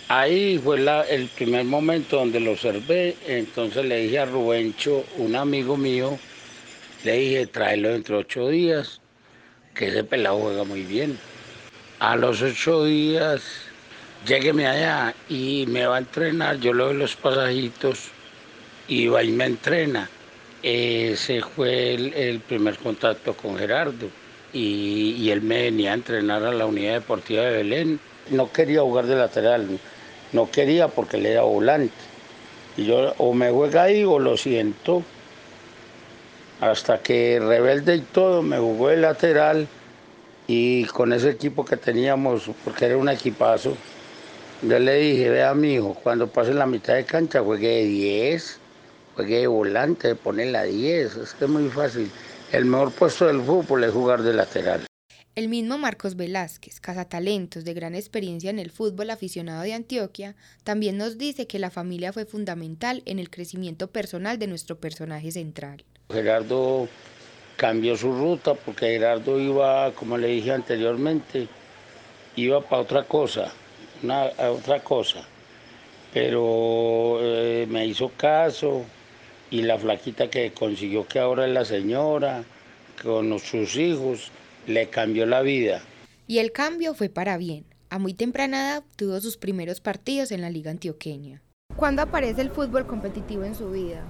Ahí 0.07 0.57
fue 0.57 0.77
el 1.09 1.27
primer 1.27 1.65
momento 1.65 2.17
donde 2.17 2.39
lo 2.39 2.51
observé. 2.51 3.15
Entonces 3.27 3.85
le 3.85 3.97
dije 4.01 4.19
a 4.19 4.25
Rubencho, 4.25 5.05
un 5.17 5.35
amigo 5.35 5.77
mío, 5.77 6.17
le 7.03 7.17
dije, 7.17 7.45
tráelo 7.45 7.89
dentro 7.89 8.15
de 8.15 8.21
ocho 8.21 8.47
días, 8.47 9.01
que 9.75 9.89
ese 9.89 10.03
pelado 10.03 10.39
juega 10.39 10.63
muy 10.63 10.81
bien. 10.81 11.19
A 11.99 12.15
los 12.15 12.41
ocho 12.41 12.85
días 12.85 13.70
llégueme 14.25 14.67
allá 14.67 15.13
y 15.29 15.65
me 15.67 15.85
va 15.85 15.95
a 15.95 15.99
entrenar, 15.99 16.59
yo 16.59 16.73
le 16.73 16.83
doy 16.83 16.97
los 16.97 17.15
pasajitos 17.15 18.09
y 18.87 19.07
va 19.07 19.23
y 19.23 19.31
me 19.31 19.45
entrena. 19.45 20.09
Ese 20.63 21.41
fue 21.41 21.95
el, 21.95 22.39
primer 22.41 22.77
contacto 22.77 23.33
con 23.35 23.57
Gerardo 23.57 24.07
y, 24.53 25.29
él 25.29 25.41
me 25.41 25.63
venía 25.63 25.91
a 25.91 25.95
entrenar 25.95 26.43
a 26.43 26.51
la 26.51 26.65
unidad 26.65 26.93
deportiva 26.93 27.43
de 27.43 27.57
Belén. 27.57 27.99
No 28.29 28.51
quería 28.51 28.81
jugar 28.81 29.07
de 29.07 29.15
lateral, 29.15 29.79
no 30.33 30.51
quería 30.51 30.87
porque 30.87 31.17
le 31.17 31.31
era 31.31 31.41
volante. 31.41 31.93
Y 32.77 32.85
yo 32.85 33.13
o 33.17 33.33
me 33.33 33.49
juega 33.49 33.83
ahí 33.83 34.03
o 34.03 34.19
lo 34.19 34.37
siento. 34.37 35.03
Hasta 36.59 36.99
que 36.99 37.39
rebelde 37.39 37.95
y 37.95 38.01
todo 38.01 38.43
me 38.43 38.59
jugó 38.59 38.89
de 38.89 38.97
lateral 38.97 39.67
y 40.45 40.85
con 40.85 41.11
ese 41.11 41.31
equipo 41.31 41.65
que 41.65 41.75
teníamos, 41.75 42.51
porque 42.63 42.85
era 42.85 42.97
un 42.97 43.09
equipazo, 43.09 43.75
yo 44.61 44.77
le 44.77 44.95
dije, 44.95 45.29
vea 45.29 45.53
mi 45.55 45.73
hijo, 45.73 45.95
cuando 46.03 46.27
pase 46.27 46.53
la 46.53 46.67
mitad 46.67 46.93
de 46.93 47.03
cancha 47.03 47.41
juegue 47.41 47.67
de 47.67 47.85
10, 47.85 48.59
juegue 49.15 49.39
de 49.39 49.47
volante, 49.47 50.13
pone 50.15 50.45
la 50.45 50.63
10, 50.63 51.15
es 51.17 51.33
que 51.33 51.45
es 51.45 51.49
muy 51.49 51.67
fácil. 51.69 52.11
El 52.51 52.65
mejor 52.65 52.91
puesto 52.91 53.25
del 53.25 53.41
fútbol 53.41 53.83
es 53.83 53.91
jugar 53.91 54.21
de 54.21 54.33
lateral. 54.33 54.85
El 55.33 55.47
mismo 55.47 55.77
Marcos 55.77 56.15
Velázquez, 56.15 56.79
cazatalentos 56.79 57.63
de 57.63 57.73
gran 57.73 57.95
experiencia 57.95 58.49
en 58.49 58.59
el 58.59 58.69
fútbol 58.69 59.09
aficionado 59.09 59.63
de 59.63 59.73
Antioquia, 59.73 60.35
también 60.63 60.97
nos 60.97 61.17
dice 61.17 61.47
que 61.47 61.57
la 61.57 61.71
familia 61.71 62.13
fue 62.13 62.25
fundamental 62.25 63.01
en 63.05 63.17
el 63.17 63.29
crecimiento 63.29 63.87
personal 63.87 64.37
de 64.37 64.47
nuestro 64.47 64.79
personaje 64.79 65.31
central. 65.31 65.85
Gerardo 66.11 66.87
cambió 67.55 67.95
su 67.95 68.11
ruta 68.11 68.53
porque 68.53 68.87
Gerardo 68.87 69.39
iba, 69.39 69.91
como 69.93 70.17
le 70.17 70.27
dije 70.27 70.51
anteriormente, 70.51 71.47
iba 72.35 72.61
para 72.61 72.81
otra 72.81 73.03
cosa 73.05 73.53
una, 74.03 74.29
otra 74.49 74.81
cosa. 74.81 75.23
Pero 76.13 77.19
eh, 77.21 77.65
me 77.69 77.85
hizo 77.85 78.09
caso 78.17 78.83
y 79.49 79.61
la 79.61 79.77
flaquita 79.77 80.29
que 80.29 80.51
consiguió 80.51 81.07
que 81.07 81.19
ahora 81.19 81.45
es 81.45 81.53
la 81.53 81.65
señora, 81.65 82.43
con 83.01 83.37
sus 83.39 83.75
hijos, 83.75 84.31
le 84.67 84.89
cambió 84.89 85.25
la 85.25 85.41
vida. 85.41 85.81
Y 86.27 86.39
el 86.39 86.51
cambio 86.51 86.93
fue 86.93 87.09
para 87.09 87.37
bien. 87.37 87.65
A 87.89 87.99
muy 87.99 88.13
temprana 88.13 88.61
edad 88.61 88.83
tuvo 88.95 89.19
sus 89.19 89.37
primeros 89.37 89.81
partidos 89.81 90.31
en 90.31 90.41
la 90.41 90.49
Liga 90.49 90.71
Antioqueña. 90.71 91.41
¿Cuándo 91.75 92.01
aparece 92.01 92.41
el 92.41 92.51
fútbol 92.51 92.85
competitivo 92.85 93.43
en 93.43 93.55
su 93.55 93.71
vida? 93.71 94.03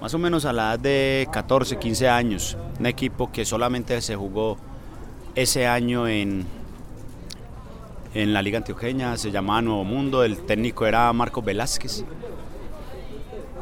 Más 0.00 0.14
o 0.14 0.18
menos 0.18 0.44
a 0.44 0.52
la 0.52 0.74
edad 0.74 0.78
de 0.78 1.28
14, 1.32 1.78
15 1.78 2.08
años. 2.08 2.56
Un 2.78 2.86
equipo 2.86 3.32
que 3.32 3.44
solamente 3.44 4.00
se 4.00 4.14
jugó 4.14 4.58
ese 5.34 5.66
año 5.66 6.06
en, 6.06 6.46
en 8.14 8.32
la 8.32 8.42
Liga 8.42 8.58
Antioqueña, 8.58 9.16
se 9.16 9.30
llamaba 9.30 9.62
Nuevo 9.62 9.84
Mundo, 9.84 10.24
el 10.24 10.38
técnico 10.38 10.86
era 10.86 11.12
Marcos 11.12 11.44
Velázquez. 11.44 12.04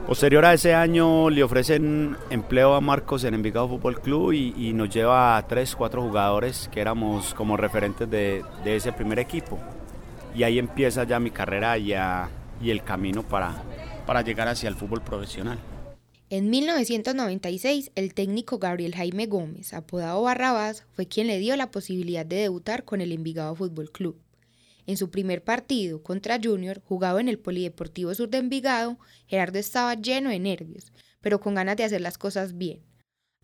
Posterior 0.06 0.44
a 0.44 0.54
ese 0.54 0.72
año 0.72 1.30
le 1.30 1.42
ofrecen 1.42 2.16
empleo 2.30 2.74
a 2.74 2.80
Marcos 2.80 3.24
en 3.24 3.34
Envigado 3.34 3.68
Fútbol 3.68 4.00
Club 4.00 4.32
y, 4.32 4.72
nos 4.72 4.88
lleva 4.88 5.36
a 5.36 5.46
tres, 5.48 5.74
cuatro 5.74 6.00
jugadores 6.02 6.70
que 6.72 6.80
éramos 6.80 7.34
como 7.34 7.56
referentes 7.56 8.08
de, 8.08 8.44
ese 8.64 8.92
primer 8.92 9.18
equipo. 9.18 9.58
Y 10.34 10.44
ahí 10.44 10.60
empieza 10.60 11.02
ya 11.02 11.18
mi 11.18 11.32
carrera 11.32 11.76
y 11.76 11.92
el 11.92 12.84
camino 12.84 13.24
para, 13.24 13.62
para 14.06 14.22
llegar 14.22 14.46
hacia 14.46 14.68
el 14.68 14.76
fútbol 14.76 15.02
profesional. 15.02 15.58
En 16.30 16.50
1996, 16.50 17.92
el 17.94 18.14
técnico 18.14 18.58
Gabriel 18.58 18.94
Jaime 18.94 19.26
Gómez, 19.26 19.74
apodado 19.74 20.22
Barrabás, 20.22 20.84
fue 20.94 21.06
quien 21.06 21.28
le 21.28 21.38
dio 21.38 21.54
la 21.56 21.70
posibilidad 21.70 22.26
de 22.26 22.36
debutar 22.36 22.84
con 22.84 23.00
el 23.00 23.12
Envigado 23.12 23.54
Fútbol 23.54 23.90
Club. 23.92 24.16
En 24.86 24.96
su 24.96 25.10
primer 25.10 25.42
partido 25.42 26.02
contra 26.02 26.38
Junior, 26.42 26.80
jugado 26.84 27.18
en 27.18 27.28
el 27.28 27.38
Polideportivo 27.38 28.14
Sur 28.14 28.28
de 28.28 28.38
Envigado, 28.38 28.98
Gerardo 29.26 29.58
estaba 29.58 29.94
lleno 29.94 30.30
de 30.30 30.38
nervios, 30.38 30.92
pero 31.20 31.40
con 31.40 31.54
ganas 31.54 31.76
de 31.76 31.84
hacer 31.84 32.00
las 32.00 32.18
cosas 32.18 32.56
bien. 32.56 32.80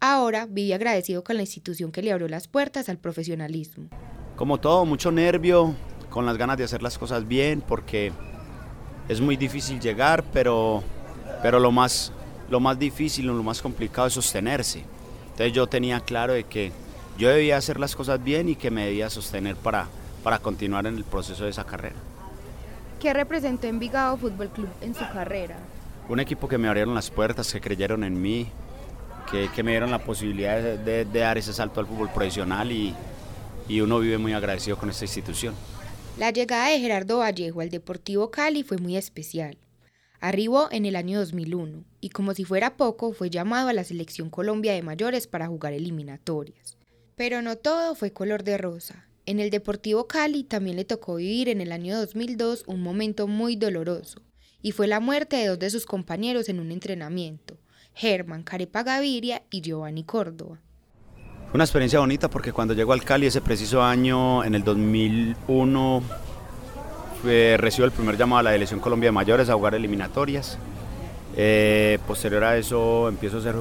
Ahora 0.01 0.47
vive 0.47 0.75
agradecido 0.75 1.25
con 1.25 1.37
la 1.37 1.43
institución 1.43 1.93
que 1.93 2.03
le 2.03 2.13
abrió 2.13 2.29
las 2.29 2.49
puertas 2.49 2.89
al 2.89 2.99
profesionalismo. 2.99 3.89
Como 4.37 4.59
todo, 4.59 4.85
mucho 4.85 5.11
nervio, 5.11 5.75
con 6.11 6.27
las 6.27 6.37
ganas 6.37 6.59
de 6.59 6.65
hacer 6.65 6.83
las 6.83 6.99
cosas 6.99 7.27
bien, 7.27 7.61
porque 7.61 8.13
es 9.09 9.21
muy 9.21 9.37
difícil 9.37 9.81
llegar, 9.81 10.25
pero, 10.33 10.83
pero 11.43 11.59
lo 11.59 11.71
más 11.71 12.13
lo 12.53 12.61
más 12.61 12.79
difícil 12.79 13.27
lo 13.27 13.43
más 13.43 13.63
complicado 13.63 14.07
es 14.07 14.13
sostenerse. 14.13 14.85
Entonces 15.31 15.53
yo 15.55 15.67
tenía 15.67 16.01
claro 16.01 16.35
de 16.35 16.45
que 16.45 16.71
yo 17.17 17.31
debía 17.31 17.57
hacer 17.57 17.81
las 17.81 17.97
cosas 17.97 18.23
bien 18.23 18.51
y 18.51 18.57
que 18.57 18.71
me 18.71 18.85
debía 18.85 19.09
sostener 19.09 19.57
para, 19.57 19.89
para 20.23 20.38
continuar 20.38 20.87
en 20.87 20.97
el 20.97 21.05
proceso 21.05 21.45
de 21.45 21.50
esa 21.50 21.64
carrera. 21.64 21.97
¿Qué 23.00 23.12
representó 23.12 23.67
Envigado 23.67 24.17
Fútbol 24.17 24.49
Club 24.50 24.69
en 24.81 24.95
su 24.95 25.00
carrera? 25.12 25.57
Un 26.09 26.21
equipo 26.21 26.49
que 26.49 26.59
me 26.59 26.69
abrieron 26.69 26.95
las 26.95 27.11
puertas, 27.11 27.52
que 27.52 27.61
creyeron 27.61 28.05
en 28.05 28.21
mí, 28.21 28.49
que, 29.31 29.49
que 29.55 29.62
me 29.62 29.73
dieron 29.73 29.91
la 29.91 29.99
posibilidad 29.99 30.61
de, 30.62 31.05
de, 31.05 31.21
dar 31.21 31.38
ese 31.38 31.52
salto 31.52 31.81
al 31.81 31.87
fútbol 31.87 32.11
profesional 32.11 32.71
y, 32.71 32.95
y 33.69 33.81
uno 33.81 33.99
vive 33.99 34.19
muy 34.19 34.33
agradecido 34.33 34.76
con 34.76 34.91
esta 34.91 35.05
institución. 35.05 35.55
La 36.19 36.31
llegada 36.31 36.69
de 36.69 36.79
Gerardo 36.79 37.19
Vallejo 37.19 37.61
al 37.61 37.71
Deportivo 37.71 38.31
Cali 38.31 38.62
fue 38.62 38.79
muy 38.79 38.97
especial. 38.97 39.59
Arribó 40.21 40.69
en 40.71 40.87
el 40.87 40.95
año 40.95 41.19
2001 41.19 41.85
y 42.00 42.11
como 42.11 42.35
si 42.35 42.45
fuera 42.45 42.76
poco 42.76 43.12
fue 43.12 43.31
llamado 43.31 43.69
a 43.69 43.73
la 43.73 43.83
selección 43.83 44.31
Colombia 44.31 44.75
de 44.75 44.83
mayores 44.83 45.26
para 45.26 45.49
jugar 45.49 45.73
eliminatorias. 45.73 46.76
Pero 47.17 47.43
no 47.43 47.57
todo 47.57 47.97
fue 47.97 48.12
color 48.12 48.45
de 48.45 48.59
rosa. 48.59 49.07
En 49.25 49.38
el 49.38 49.50
Deportivo 49.50 50.09
Cali 50.09 50.43
también 50.43 50.76
le 50.76 50.85
tocó 50.85 51.14
vivir 51.14 51.49
en 51.49 51.61
el 51.61 51.71
año 51.71 51.97
2002 51.97 52.64
un 52.67 52.83
momento 52.83 53.29
muy 53.29 53.55
doloroso 53.55 54.21
y 54.61 54.73
fue 54.73 54.88
la 54.88 54.99
muerte 54.99 55.37
de 55.37 55.47
dos 55.47 55.61
de 55.61 55.71
sus 55.71 55.87
compañeros 55.87 56.49
en 56.49 56.59
un 56.59 56.73
entrenamiento, 56.73 57.57
Germán 57.95 58.43
Carepa 58.43 58.83
Gaviria 58.83 59.43
y 59.49 59.61
Giovanni 59.61 60.02
Córdoba. 60.02 60.59
Una 61.55 61.62
experiencia 61.62 62.00
bonita 62.00 62.29
porque 62.29 62.52
cuando 62.52 62.75
llegó 62.75 62.95
al 62.95 63.05
Cali 63.05 63.26
ese 63.26 63.41
preciso 63.41 63.81
año, 63.81 64.43
en 64.43 64.57
el 64.57 64.64
2001, 64.64 66.02
eh, 67.26 67.57
recibo 67.61 67.85
el 67.85 67.93
primer 67.93 68.17
llamado 68.17 68.41
a 68.41 68.43
la 68.43 68.52
Selección 68.52 68.81
Colombia 68.81 69.09
de 69.09 69.12
Mayores 69.12 69.49
a 69.50 69.55
jugar 69.55 69.76
eliminatorias. 69.76 70.59
Eh, 71.37 72.00
posterior 72.09 72.43
a 72.43 72.57
eso 72.57 73.09
empiezo 73.09 73.38
a 73.38 73.43
ser 73.43 73.55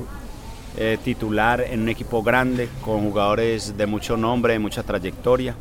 eh, 0.77 0.97
titular 1.03 1.61
en 1.61 1.81
un 1.81 1.89
equipo 1.89 2.23
grande 2.23 2.69
con 2.83 3.01
jugadores 3.01 3.77
de 3.77 3.85
mucho 3.85 4.17
nombre, 4.17 4.53
de 4.53 4.59
mucha 4.59 4.83
trayectoria. 4.83 5.55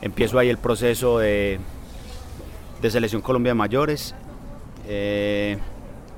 empiezo 0.00 0.38
ahí 0.38 0.48
el 0.48 0.58
proceso 0.58 1.18
de, 1.18 1.58
de 2.82 2.90
Selección 2.90 3.22
Colombia 3.22 3.50
de 3.50 3.54
Mayores 3.54 4.14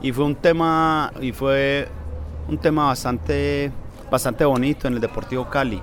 y 0.02 0.12
fue 0.12 0.24
un 0.24 0.34
tema 0.34 1.12
y 1.20 1.32
fue 1.32 1.88
un 2.48 2.58
tema 2.58 2.86
bastante 2.86 3.70
bastante 4.10 4.44
bonito 4.44 4.86
en 4.88 4.94
el 4.94 5.00
Deportivo 5.00 5.48
Cali 5.48 5.80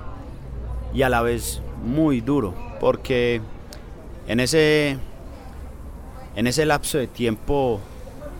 y 0.92 1.02
a 1.02 1.08
la 1.08 1.22
vez 1.22 1.60
muy 1.84 2.20
duro 2.20 2.54
porque 2.80 3.40
en 4.26 4.40
ese, 4.40 4.96
en 6.36 6.46
ese 6.46 6.64
lapso 6.64 6.98
de 6.98 7.06
tiempo 7.06 7.80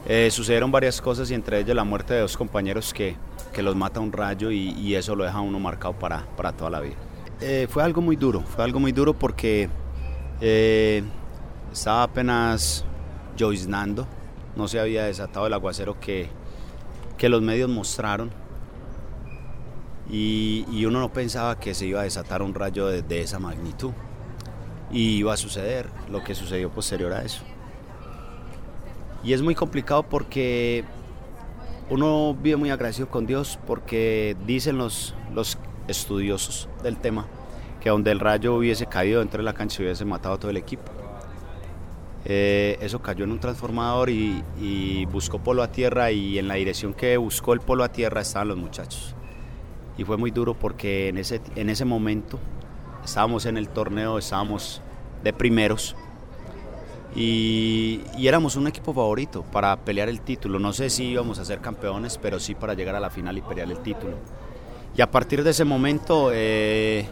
eh, 0.06 0.30
sucedieron 0.30 0.70
varias 0.70 1.00
cosas 1.00 1.30
y 1.30 1.34
entre 1.34 1.60
ellas 1.60 1.74
la 1.74 1.84
muerte 1.84 2.12
de 2.12 2.20
dos 2.20 2.36
compañeros 2.36 2.92
que, 2.92 3.16
que 3.52 3.62
los 3.62 3.74
mata 3.74 4.00
un 4.00 4.12
rayo 4.12 4.50
y, 4.50 4.94
eso 4.94 5.16
lo 5.16 5.24
deja 5.24 5.40
uno 5.40 5.58
marcado 5.58 5.98
para, 5.98 6.26
para 6.36 6.52
toda 6.52 6.70
la 6.70 6.80
vida. 6.80 6.96
Eh, 7.40 7.66
fue 7.70 7.82
algo 7.82 8.02
muy 8.02 8.16
duro, 8.16 8.42
fue 8.42 8.64
algo 8.64 8.80
muy 8.80 8.92
duro 8.92 9.14
porque 9.14 9.68
eh, 10.40 11.02
estaba 11.72 12.02
apenas 12.02 12.84
lloviznando, 13.36 14.06
no 14.56 14.68
se 14.68 14.78
había 14.78 15.04
desatado 15.04 15.46
el 15.46 15.54
aguacero 15.54 15.98
que, 15.98 16.28
que 17.16 17.28
los 17.30 17.40
medios 17.40 17.70
mostraron 17.70 18.30
y, 20.10 20.66
y, 20.70 20.84
uno 20.84 21.00
no 21.00 21.12
pensaba 21.12 21.58
que 21.58 21.72
se 21.72 21.86
iba 21.86 22.00
a 22.00 22.04
desatar 22.04 22.42
un 22.42 22.52
rayo 22.52 22.88
de, 22.88 23.00
de 23.00 23.22
esa 23.22 23.38
magnitud 23.38 23.92
y 24.92 25.16
iba 25.16 25.32
a 25.32 25.36
suceder 25.38 25.88
lo 26.10 26.22
que 26.22 26.34
sucedió 26.34 26.70
posterior 26.70 27.12
a 27.14 27.24
eso. 27.24 27.42
Y 29.24 29.32
es 29.32 29.42
muy 29.42 29.54
complicado 29.54 30.02
porque 30.02 30.84
uno 31.90 32.36
vive 32.40 32.56
muy 32.56 32.70
agradecido 32.70 33.08
con 33.08 33.26
Dios 33.26 33.58
porque 33.66 34.36
dicen 34.46 34.76
los, 34.78 35.14
los 35.34 35.58
estudiosos 35.88 36.68
del 36.82 36.98
tema 36.98 37.26
que 37.80 37.90
donde 37.90 38.10
el 38.10 38.20
rayo 38.20 38.54
hubiese 38.54 38.86
caído 38.86 39.20
dentro 39.20 39.38
de 39.38 39.44
la 39.44 39.52
cancha 39.52 39.82
hubiese 39.82 40.04
matado 40.04 40.34
a 40.34 40.38
todo 40.38 40.50
el 40.50 40.56
equipo. 40.56 40.90
Eh, 42.26 42.78
eso 42.80 43.02
cayó 43.02 43.24
en 43.24 43.32
un 43.32 43.38
transformador 43.40 44.08
y, 44.08 44.42
y, 44.58 45.04
buscó 45.04 45.38
polo 45.38 45.62
a 45.62 45.70
tierra 45.70 46.10
y 46.10 46.38
en 46.38 46.48
la 46.48 46.54
dirección 46.54 46.94
que 46.94 47.18
buscó 47.18 47.52
el 47.52 47.60
polo 47.60 47.84
a 47.84 47.90
tierra 47.90 48.22
estaban 48.22 48.48
los 48.48 48.56
muchachos. 48.56 49.14
Y 49.98 50.04
fue 50.04 50.16
muy 50.16 50.30
duro 50.30 50.54
porque 50.54 51.08
en 51.08 51.18
ese, 51.18 51.42
en 51.56 51.68
ese 51.68 51.84
momento 51.84 52.38
estábamos 53.04 53.44
en 53.44 53.58
el 53.58 53.68
torneo, 53.68 54.16
estábamos 54.16 54.80
de 55.22 55.34
primeros 55.34 55.94
y, 57.14 58.00
éramos 58.18 58.56
un 58.56 58.66
equipo 58.66 58.92
favorito 58.92 59.42
para 59.42 59.76
pelear 59.76 60.08
el 60.08 60.20
título. 60.20 60.58
No 60.58 60.72
sé 60.72 60.90
si 60.90 61.04
íbamos 61.04 61.38
a 61.38 61.44
ser 61.44 61.60
campeones, 61.60 62.18
pero 62.18 62.40
sí 62.40 62.54
para 62.54 62.74
llegar 62.74 62.96
a 62.96 63.00
la 63.00 63.10
final 63.10 63.38
y 63.38 63.42
pelear 63.42 63.70
el 63.70 63.78
título. 63.78 64.16
Y 64.96 65.02
a 65.02 65.10
partir 65.10 65.44
de 65.44 65.50
ese 65.50 65.64
momento, 65.64 66.30
eh, 66.32 67.06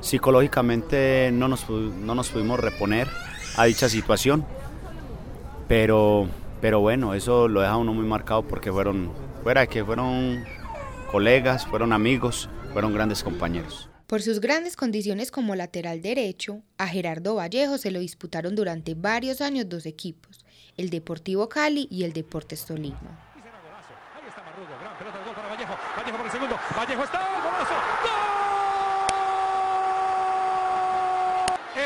psicológicamente 0.00 1.30
no 1.32 1.48
nos, 1.48 1.68
no 1.68 2.14
nos 2.14 2.28
pudimos 2.28 2.60
reponer 2.60 3.08
a 3.56 3.64
dicha 3.64 3.88
situación, 3.88 4.44
pero, 5.68 6.26
pero 6.60 6.80
bueno, 6.80 7.14
eso 7.14 7.48
lo 7.48 7.60
deja 7.60 7.76
uno 7.76 7.94
muy 7.94 8.06
marcado 8.06 8.42
porque 8.42 8.70
fueron, 8.70 9.10
fuera 9.42 9.66
que 9.66 9.84
fueron 9.84 10.44
colegas, 11.10 11.66
fueron 11.66 11.92
amigos, 11.92 12.48
fueron 12.72 12.92
grandes 12.92 13.22
compañeros. 13.22 13.88
Por 14.06 14.20
sus 14.20 14.40
grandes 14.40 14.76
condiciones 14.76 15.30
como 15.30 15.54
lateral 15.54 16.02
derecho, 16.02 16.60
a 16.76 16.86
Gerardo 16.86 17.36
Vallejo 17.36 17.78
se 17.78 17.90
lo 17.90 18.00
disputaron 18.00 18.54
durante 18.54 18.94
varios 18.94 19.40
años 19.40 19.66
dos 19.66 19.86
equipos, 19.86 20.44
el 20.76 20.90
Deportivo 20.90 21.48
Cali 21.48 21.88
y 21.90 22.04
el 22.04 22.12
Deportes 22.12 22.66
Tolima. 22.66 23.18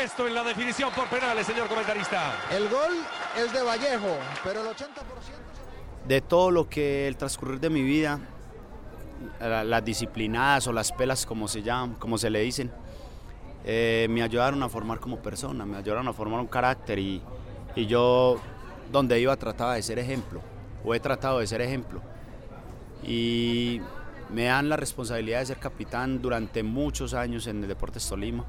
Esto 0.03 0.27
en 0.27 0.33
la 0.33 0.43
definición 0.43 0.91
por 0.91 1.07
penales, 1.07 1.47
señor 1.47 1.69
comentarista. 1.69 2.35
El 2.51 2.67
gol 2.67 2.91
es 3.37 3.53
de 3.53 3.61
Vallejo, 3.61 4.17
pero 4.43 4.61
el 4.61 4.67
80%... 4.75 4.83
De 6.05 6.21
todo 6.21 6.51
lo 6.51 6.67
que 6.67 7.07
el 7.07 7.15
transcurrir 7.15 7.59
de 7.61 7.69
mi 7.69 7.81
vida 7.81 8.19
las 9.39 9.85
disciplinadas 9.85 10.67
o 10.67 10.73
las 10.73 10.91
pelas 10.91 11.25
como 11.25 11.47
se 11.47 11.61
llaman, 11.61 11.95
como 11.95 12.17
se 12.17 12.29
le 12.29 12.41
dicen, 12.41 12.71
eh, 13.65 14.07
me 14.09 14.23
ayudaron 14.23 14.63
a 14.63 14.69
formar 14.69 14.99
como 14.99 15.17
persona, 15.19 15.65
me 15.65 15.77
ayudaron 15.77 16.07
a 16.07 16.13
formar 16.13 16.39
un 16.39 16.47
carácter 16.47 16.99
y, 16.99 17.21
y, 17.75 17.85
yo 17.85 18.39
donde 18.91 19.19
iba 19.19 19.35
trataba 19.35 19.75
de 19.75 19.81
ser 19.81 19.99
ejemplo, 19.99 20.41
o 20.83 20.95
he 20.95 20.99
tratado 20.99 21.39
de 21.39 21.47
ser 21.47 21.61
ejemplo. 21.61 22.01
Y 23.03 23.81
me 24.29 24.45
dan 24.45 24.69
la 24.69 24.77
responsabilidad 24.77 25.39
de 25.39 25.47
ser 25.47 25.57
capitán 25.57 26.21
durante 26.21 26.63
muchos 26.63 27.13
años 27.13 27.47
en 27.47 27.61
el 27.61 27.67
Deportes 27.67 28.07
Tolima. 28.07 28.45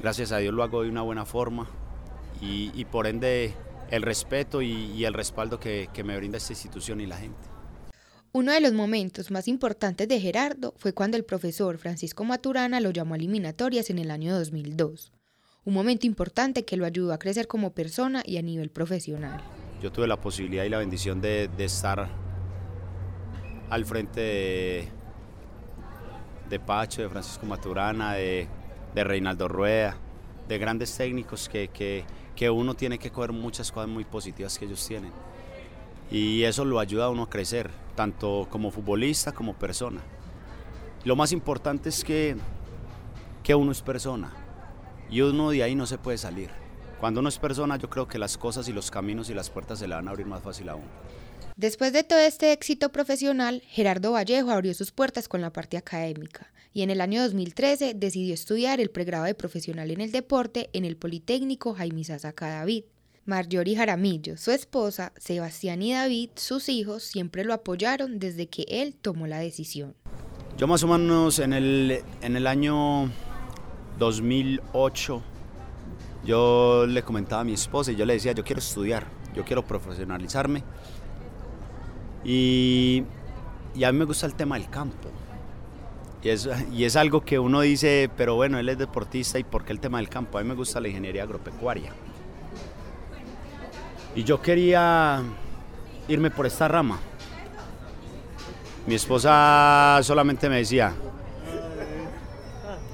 Gracias 0.00 0.32
a 0.32 0.38
Dios 0.38 0.54
lo 0.54 0.62
hago 0.62 0.82
de 0.82 0.90
una 0.90 1.02
buena 1.02 1.24
forma 1.24 1.66
y, 2.40 2.70
y 2.74 2.84
por 2.84 3.06
ende 3.06 3.54
el 3.90 4.02
respeto 4.02 4.62
y, 4.62 4.72
y 4.72 5.04
el 5.04 5.14
respaldo 5.14 5.58
que, 5.58 5.88
que 5.92 6.04
me 6.04 6.16
brinda 6.16 6.38
esta 6.38 6.52
institución 6.52 7.00
y 7.00 7.06
la 7.06 7.16
gente. 7.16 7.55
Uno 8.36 8.52
de 8.52 8.60
los 8.60 8.74
momentos 8.74 9.30
más 9.30 9.48
importantes 9.48 10.06
de 10.08 10.20
Gerardo 10.20 10.74
fue 10.76 10.92
cuando 10.92 11.16
el 11.16 11.24
profesor 11.24 11.78
Francisco 11.78 12.22
Maturana 12.22 12.80
lo 12.80 12.90
llamó 12.90 13.14
a 13.14 13.16
eliminatorias 13.16 13.88
en 13.88 13.98
el 13.98 14.10
año 14.10 14.36
2002. 14.36 15.10
Un 15.64 15.72
momento 15.72 16.06
importante 16.06 16.66
que 16.66 16.76
lo 16.76 16.84
ayudó 16.84 17.14
a 17.14 17.18
crecer 17.18 17.46
como 17.46 17.70
persona 17.72 18.22
y 18.26 18.36
a 18.36 18.42
nivel 18.42 18.68
profesional. 18.68 19.42
Yo 19.80 19.90
tuve 19.90 20.06
la 20.06 20.20
posibilidad 20.20 20.64
y 20.64 20.68
la 20.68 20.76
bendición 20.76 21.18
de, 21.22 21.48
estar 21.56 22.10
al 23.70 23.86
frente 23.86 24.20
de, 24.20 24.88
de, 26.50 26.60
Pacho, 26.60 27.00
de 27.00 27.08
Francisco 27.08 27.46
Maturana, 27.46 28.12
de, 28.16 28.48
Reinaldo 28.94 29.48
Rueda, 29.48 29.96
de 30.46 30.58
grandes 30.58 30.94
técnicos 30.94 31.48
que, 31.48 31.68
que, 31.68 32.04
que 32.34 32.50
uno 32.50 32.74
tiene 32.74 32.98
que 32.98 33.10
coger 33.10 33.32
muchas 33.32 33.72
cosas 33.72 33.88
muy 33.88 34.04
positivas 34.04 34.58
que 34.58 34.66
ellos 34.66 34.86
tienen 34.86 35.10
y 36.10 36.42
eso 36.44 36.64
lo 36.64 36.78
ayuda 36.78 37.06
a 37.06 37.10
uno 37.10 37.24
a 37.24 37.30
crecer, 37.30 37.70
tanto 37.94 38.46
como 38.50 38.70
futbolista 38.70 39.32
como 39.32 39.54
persona. 39.54 40.00
Lo 41.04 41.16
más 41.16 41.32
importante 41.32 41.88
es 41.88 42.04
que, 42.04 42.36
que 43.42 43.54
uno 43.54 43.72
es 43.72 43.82
persona 43.82 44.32
y 45.10 45.20
uno 45.20 45.50
de 45.50 45.62
ahí 45.62 45.74
no 45.74 45.86
se 45.86 45.98
puede 45.98 46.18
salir. 46.18 46.50
cuando 47.00 47.20
uno 47.20 47.28
es 47.28 47.38
persona, 47.38 47.76
yo 47.76 47.90
creo 47.90 48.08
que 48.08 48.18
las 48.18 48.38
cosas 48.38 48.68
y 48.68 48.72
los 48.72 48.90
caminos 48.90 49.28
y 49.28 49.34
las 49.34 49.50
puertas 49.50 49.78
se 49.78 49.86
le 49.86 49.94
van 49.94 50.08
a 50.08 50.10
abrir 50.10 50.26
más 50.26 50.42
fácil 50.42 50.68
aún. 50.70 50.84
Después 51.54 51.92
de 51.92 52.04
todo 52.04 52.18
este 52.18 52.52
éxito 52.52 52.90
profesional, 52.90 53.62
Gerardo 53.66 54.12
Vallejo 54.12 54.50
abrió 54.50 54.74
sus 54.74 54.92
puertas 54.92 55.28
con 55.28 55.40
la 55.40 55.52
parte 55.52 55.76
académica 55.76 56.52
y 56.72 56.82
en 56.82 56.90
el 56.90 57.00
año 57.00 57.22
2013 57.22 57.94
decidió 57.94 58.34
estudiar 58.34 58.80
el 58.80 58.90
pregrado 58.90 59.24
de 59.24 59.34
profesional 59.34 59.90
en 59.90 60.02
el 60.02 60.12
deporte 60.12 60.68
en 60.74 60.84
el 60.84 60.96
Politécnico 60.96 61.72
Jaime 61.74 62.04
Sasaca 62.04 62.48
David. 62.48 62.84
Marjorie 63.26 63.76
Jaramillo, 63.76 64.36
su 64.36 64.52
esposa, 64.52 65.12
Sebastián 65.16 65.82
y 65.82 65.92
David, 65.92 66.30
sus 66.36 66.68
hijos, 66.68 67.02
siempre 67.02 67.44
lo 67.44 67.52
apoyaron 67.52 68.20
desde 68.20 68.46
que 68.46 68.64
él 68.68 68.94
tomó 68.94 69.26
la 69.26 69.40
decisión. 69.40 69.94
Yo 70.56 70.68
más 70.68 70.84
o 70.84 70.86
menos 70.86 71.40
en 71.40 71.52
el, 71.52 72.02
en 72.22 72.36
el 72.36 72.46
año 72.46 73.10
2008, 73.98 75.22
yo 76.24 76.86
le 76.86 77.02
comentaba 77.02 77.42
a 77.42 77.44
mi 77.44 77.52
esposa 77.52 77.90
y 77.90 77.96
yo 77.96 78.06
le 78.06 78.14
decía, 78.14 78.30
yo 78.30 78.44
quiero 78.44 78.60
estudiar, 78.60 79.08
yo 79.34 79.44
quiero 79.44 79.66
profesionalizarme. 79.66 80.62
Y, 82.24 83.02
y 83.74 83.84
a 83.84 83.90
mí 83.90 83.98
me 83.98 84.04
gusta 84.04 84.26
el 84.26 84.34
tema 84.34 84.56
del 84.56 84.70
campo. 84.70 85.10
Y 86.22 86.28
es, 86.28 86.48
y 86.72 86.84
es 86.84 86.96
algo 86.96 87.24
que 87.24 87.38
uno 87.38 87.60
dice, 87.60 88.08
pero 88.16 88.36
bueno, 88.36 88.58
él 88.58 88.68
es 88.68 88.78
deportista 88.78 89.38
y 89.38 89.44
¿por 89.44 89.64
qué 89.64 89.72
el 89.72 89.80
tema 89.80 89.98
del 89.98 90.08
campo? 90.08 90.38
A 90.38 90.42
mí 90.42 90.48
me 90.48 90.54
gusta 90.54 90.80
la 90.80 90.88
ingeniería 90.88 91.24
agropecuaria. 91.24 91.92
Y 94.16 94.24
yo 94.24 94.40
quería 94.40 95.22
irme 96.08 96.30
por 96.30 96.46
esta 96.46 96.66
rama. 96.66 96.98
Mi 98.86 98.94
esposa 98.94 100.00
solamente 100.02 100.48
me 100.48 100.56
decía, 100.56 100.94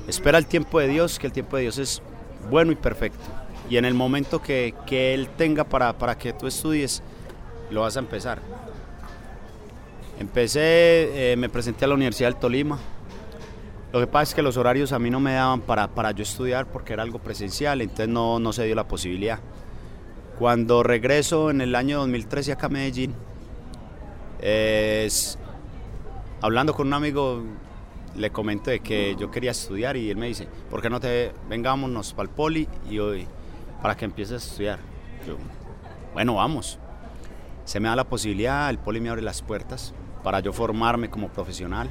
espera 0.09 0.39
el 0.39 0.47
tiempo 0.47 0.81
de 0.81 0.89
Dios, 0.89 1.21
que 1.21 1.29
el 1.29 1.33
tiempo 1.33 1.57
de 1.57 1.63
Dios 1.63 1.79
es 1.79 2.03
bueno 2.51 2.73
y 2.73 2.75
perfecto. 2.75 3.23
Y 3.71 3.77
en 3.77 3.85
el 3.85 3.95
momento 3.95 4.43
que, 4.43 4.75
que 4.85 5.15
Él 5.15 5.29
tenga 5.29 5.63
para, 5.63 5.97
para 5.97 6.19
que 6.19 6.33
tú 6.33 6.49
estudies, 6.49 7.05
lo 7.71 7.83
vas 7.83 7.97
a 7.97 8.01
empezar. 8.01 8.41
Empecé, 10.19 11.33
eh, 11.33 11.37
me 11.37 11.49
presenté 11.49 11.85
a 11.85 11.89
la 11.89 11.95
Universidad 11.95 12.31
del 12.31 12.41
Tolima. 12.41 12.79
Lo 13.93 14.01
que 14.01 14.09
pasa 14.09 14.25
es 14.25 14.35
que 14.35 14.43
los 14.43 14.57
horarios 14.57 14.91
a 14.91 14.99
mí 14.99 15.09
no 15.09 15.21
me 15.21 15.35
daban 15.35 15.61
para, 15.61 15.87
para 15.87 16.11
yo 16.11 16.25
estudiar 16.25 16.67
porque 16.67 16.95
era 16.95 17.05
algo 17.05 17.21
presencial, 17.21 17.81
entonces 17.81 18.09
no, 18.09 18.41
no 18.41 18.53
se 18.53 18.65
dio 18.65 18.75
la 18.75 18.89
posibilidad. 18.89 19.39
Cuando 20.43 20.83
regreso 20.83 21.51
en 21.51 21.61
el 21.61 21.77
año 21.77 21.99
2013 21.99 22.51
acá 22.51 22.67
a 22.67 22.69
Medellín, 22.69 23.15
hablando 26.41 26.75
con 26.75 26.89
un 26.89 26.95
amigo, 26.95 27.45
le 28.17 28.31
comento 28.31 28.73
de 28.73 28.81
que 28.81 29.15
yo 29.17 29.31
quería 29.31 29.53
estudiar 29.53 29.97
y 29.97 30.11
él 30.11 30.17
me 30.17 30.27
dice, 30.27 30.49
¿por 30.69 30.83
qué 30.83 30.91
no 30.91 30.99
te 30.99 31.31
vengámonos 31.49 32.13
para 32.13 32.29
el 32.29 32.35
poli 32.35 32.67
y 32.91 32.99
hoy 32.99 33.29
para 33.83 33.97
que 33.97 34.05
empieces 34.05 34.43
a 34.43 34.47
estudiar? 34.49 34.79
Bueno, 36.13 36.35
vamos. 36.35 36.77
Se 37.65 37.79
me 37.79 37.89
da 37.89 37.95
la 37.95 38.09
posibilidad, 38.09 38.69
el 38.69 38.79
poli 38.79 39.01
me 39.01 39.11
abre 39.11 39.23
las 39.23 39.43
puertas 39.43 39.95
para 40.25 40.41
yo 40.41 40.53
formarme 40.53 41.09
como 41.09 41.29
profesional. 41.29 41.89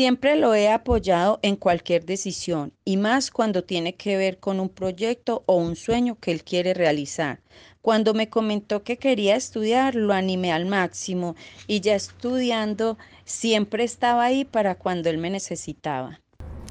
Siempre 0.00 0.34
lo 0.34 0.54
he 0.54 0.70
apoyado 0.70 1.40
en 1.42 1.56
cualquier 1.56 2.06
decisión 2.06 2.72
y 2.86 2.96
más 2.96 3.30
cuando 3.30 3.64
tiene 3.64 3.96
que 3.96 4.16
ver 4.16 4.38
con 4.38 4.58
un 4.58 4.70
proyecto 4.70 5.42
o 5.44 5.56
un 5.56 5.76
sueño 5.76 6.16
que 6.18 6.32
él 6.32 6.42
quiere 6.42 6.72
realizar. 6.72 7.42
Cuando 7.82 8.14
me 8.14 8.30
comentó 8.30 8.82
que 8.82 8.96
quería 8.96 9.36
estudiar, 9.36 9.94
lo 9.94 10.14
animé 10.14 10.54
al 10.54 10.64
máximo 10.64 11.36
y 11.66 11.82
ya 11.82 11.96
estudiando 11.96 12.96
siempre 13.26 13.84
estaba 13.84 14.24
ahí 14.24 14.46
para 14.46 14.76
cuando 14.76 15.10
él 15.10 15.18
me 15.18 15.28
necesitaba. 15.28 16.18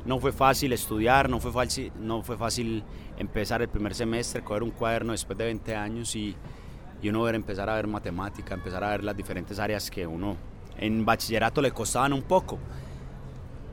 No 0.05 0.19
fue 0.19 0.31
fácil 0.31 0.73
estudiar, 0.73 1.29
no 1.29 1.39
fue 1.39 1.51
fácil, 1.51 1.91
no 1.99 2.23
fue 2.23 2.35
fácil 2.35 2.83
empezar 3.19 3.61
el 3.61 3.69
primer 3.69 3.93
semestre, 3.93 4.43
coger 4.43 4.63
un 4.63 4.71
cuaderno 4.71 5.11
después 5.11 5.37
de 5.37 5.45
20 5.45 5.75
años 5.75 6.15
y, 6.15 6.35
y 6.99 7.09
uno 7.09 7.21
ver, 7.21 7.35
empezar 7.35 7.69
a 7.69 7.75
ver 7.75 7.85
matemática, 7.85 8.55
empezar 8.55 8.83
a 8.83 8.89
ver 8.89 9.03
las 9.03 9.15
diferentes 9.15 9.59
áreas 9.59 9.91
que 9.91 10.07
uno 10.07 10.35
en 10.79 11.05
bachillerato 11.05 11.61
le 11.61 11.71
costaban 11.71 12.11
un 12.13 12.23
poco 12.23 12.57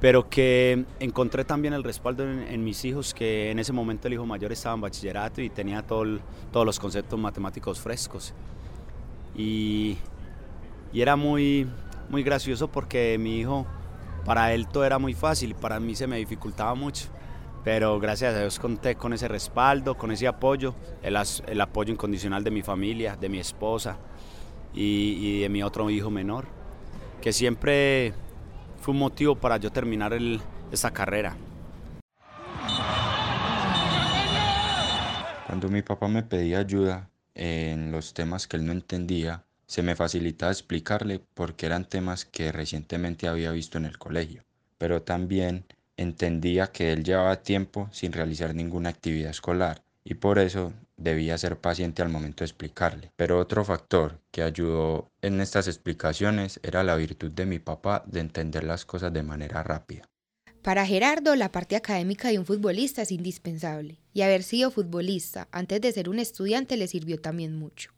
pero 0.01 0.29
que 0.29 0.85
encontré 1.01 1.45
también 1.45 1.73
el 1.73 1.83
respaldo 1.83 2.25
en, 2.25 2.65
mis 2.65 2.85
hijos, 2.85 3.15
que 3.15 3.51
en 3.51 3.59
ese 3.59 3.73
momento 3.73 4.09
el 4.09 4.15
hijo 4.15 4.27
mayor 4.27 4.53
estaba 4.53 4.75
en 4.75 4.83
bachillerato 4.83 5.41
y 5.41 5.49
tenía 5.49 5.83
todo 5.83 6.19
todos 6.53 6.67
los 6.67 6.79
conceptos 6.79 7.19
matemáticos 7.19 7.81
frescos. 7.81 8.35
Y, 9.35 9.97
y, 10.93 11.01
era 11.01 11.17
muy, 11.17 11.67
muy 12.11 12.23
gracioso 12.23 12.69
porque 12.69 13.17
mi 13.19 13.39
hijo, 13.39 13.67
para 14.25 14.53
él 14.53 14.69
todo 14.69 14.85
era 14.85 14.99
muy 14.99 15.15
fácil, 15.15 15.55
para 15.55 15.81
mí 15.81 15.95
se 15.95 16.07
me 16.07 16.19
dificultaba 16.19 16.75
mucho. 16.75 17.07
Pero 17.65 17.99
gracias 17.99 18.35
a 18.35 18.39
Dios 18.39 18.61
conté 18.61 18.95
con 18.95 19.13
ese 19.13 19.27
respaldo, 19.27 19.97
con 19.97 20.13
ese 20.13 20.29
apoyo, 20.29 20.75
el, 21.03 21.17
el 21.47 21.61
apoyo 21.61 21.93
incondicional 21.93 22.45
de 22.45 22.51
mi 22.53 22.63
familia, 22.63 23.17
de 23.17 23.29
mi 23.29 23.39
esposa 23.39 23.97
y, 24.73 25.19
y 25.21 25.41
de 25.41 25.49
mi 25.49 25.65
otro 25.65 25.91
hijo 25.91 26.11
menor, 26.11 26.45
que 27.21 27.33
siempre 27.33 28.15
fue 28.81 28.93
un 28.93 29.01
motivo 29.01 29.35
para 29.37 29.57
yo 29.57 29.71
terminar 29.71 30.17
esa 30.71 30.93
carrera. 30.93 31.37
Cuando 35.47 35.69
mi 35.69 35.83
papá 35.83 36.09
me 36.09 36.23
pedía 36.23 36.59
ayuda 36.59 37.09
en 37.35 37.93
los 37.93 38.15
temas 38.15 38.47
que 38.47 38.57
él 38.57 38.67
no 38.67 38.73
entendía, 38.73 39.45
se 39.67 39.83
me 39.83 39.97
facilitaba 39.97 40.53
explicarle 40.53 41.21
porque 41.35 41.67
eran 41.67 41.85
temas 41.85 42.25
que 42.25 42.53
recientemente 42.53 43.29
había 43.29 43.51
visto 43.51 43.79
en 43.79 43.85
el 43.85 43.99
colegio, 43.99 44.43
pero 44.79 45.03
también 45.03 45.65
entendía 45.97 46.73
que 46.73 46.93
él 46.93 47.05
llevaba 47.05 47.43
tiempo 47.43 47.89
sin 47.93 48.13
realizar 48.13 48.55
ninguna 48.55 48.91
actividad 48.91 49.31
escolar 49.31 49.83
y 50.05 50.15
por 50.15 50.39
eso 50.39 50.73
debía 50.97 51.39
ser 51.39 51.61
paciente 51.61 52.03
al 52.03 52.09
momento 52.09 52.45
de 52.45 52.47
explicarle. 52.47 53.13
Pero 53.17 53.39
otro 53.39 53.65
factor 53.65 54.21
que 54.31 54.43
ayudó 54.43 55.11
en 55.23 55.41
estas 55.41 55.69
explicaciones 55.69 56.61
era 56.63 56.83
la 56.85 56.97
virtud 56.97 57.31
de 57.31 57.47
mi 57.47 57.59
papá 57.59 58.05
de 58.07 58.21
entender 58.21 58.65
las 58.65 58.85
cosas 58.85 59.13
de 59.13 59.23
manera 59.23 59.63
rápida. 59.63 60.09
Para 60.63 60.85
Gerardo, 60.85 61.37
la 61.37 61.53
parte 61.53 61.77
académica 61.77 62.29
de 62.29 62.41
un 62.41 62.45
futbolista 62.45 63.03
es 63.03 63.13
indispensable, 63.13 64.01
y 64.13 64.23
haber 64.23 64.43
sido 64.43 64.73
futbolista 64.73 65.47
antes 65.53 65.81
de 65.81 65.93
ser 65.93 66.09
un 66.09 66.19
estudiante 66.19 66.77
le 66.77 66.89
sirvió 66.89 67.21
también 67.21 67.57
mucho. 67.57 67.93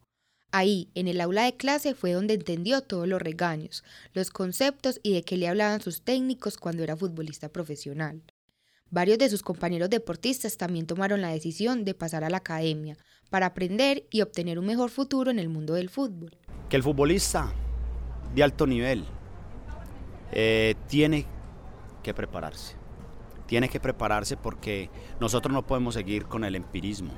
Ahí, 0.50 0.90
en 0.94 1.08
el 1.08 1.20
aula 1.20 1.44
de 1.44 1.56
clase, 1.56 1.94
fue 1.94 2.12
donde 2.12 2.34
entendió 2.34 2.80
todos 2.82 3.06
los 3.06 3.20
regaños, 3.20 3.84
los 4.12 4.30
conceptos 4.30 5.00
y 5.02 5.12
de 5.14 5.22
qué 5.22 5.36
le 5.36 5.48
hablaban 5.48 5.80
sus 5.80 6.02
técnicos 6.02 6.56
cuando 6.56 6.82
era 6.82 6.96
futbolista 6.96 7.50
profesional. 7.50 8.22
Varios 8.90 9.18
de 9.18 9.28
sus 9.28 9.42
compañeros 9.42 9.90
deportistas 9.90 10.56
también 10.56 10.86
tomaron 10.86 11.20
la 11.20 11.28
decisión 11.28 11.84
de 11.84 11.92
pasar 11.92 12.24
a 12.24 12.30
la 12.30 12.38
academia 12.38 12.96
para 13.28 13.46
aprender 13.46 14.06
y 14.10 14.22
obtener 14.22 14.58
un 14.58 14.64
mejor 14.64 14.88
futuro 14.88 15.30
en 15.30 15.38
el 15.38 15.50
mundo 15.50 15.74
del 15.74 15.90
fútbol. 15.90 16.34
Que 16.70 16.76
el 16.76 16.82
futbolista 16.82 17.52
de 18.34 18.42
alto 18.42 18.66
nivel 18.66 19.04
eh, 20.32 20.74
tiene 20.86 21.26
que 22.02 22.14
prepararse. 22.14 22.76
Tiene 23.46 23.68
que 23.68 23.78
prepararse 23.78 24.38
porque 24.38 24.88
nosotros 25.20 25.52
no 25.52 25.66
podemos 25.66 25.92
seguir 25.92 26.24
con 26.24 26.44
el 26.44 26.54
empirismo. 26.54 27.12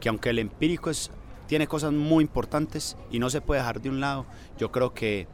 Que 0.00 0.08
aunque 0.08 0.30
el 0.30 0.40
empírico 0.40 0.90
es, 0.90 1.12
tiene 1.46 1.68
cosas 1.68 1.92
muy 1.92 2.24
importantes 2.24 2.96
y 3.12 3.20
no 3.20 3.30
se 3.30 3.40
puede 3.40 3.60
dejar 3.60 3.80
de 3.80 3.88
un 3.88 4.00
lado, 4.00 4.26
yo 4.58 4.72
creo 4.72 4.94
que 4.94 5.28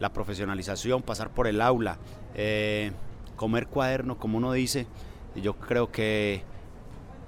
la 0.00 0.10
profesionalización, 0.14 1.02
pasar 1.02 1.34
por 1.34 1.46
el 1.46 1.60
aula, 1.60 1.98
eh, 2.34 2.92
comer 3.36 3.66
cuaderno, 3.66 4.18
como 4.18 4.38
uno 4.38 4.52
dice, 4.52 4.86
y 5.38 5.40
yo 5.40 5.54
creo 5.54 5.90
que 5.90 6.42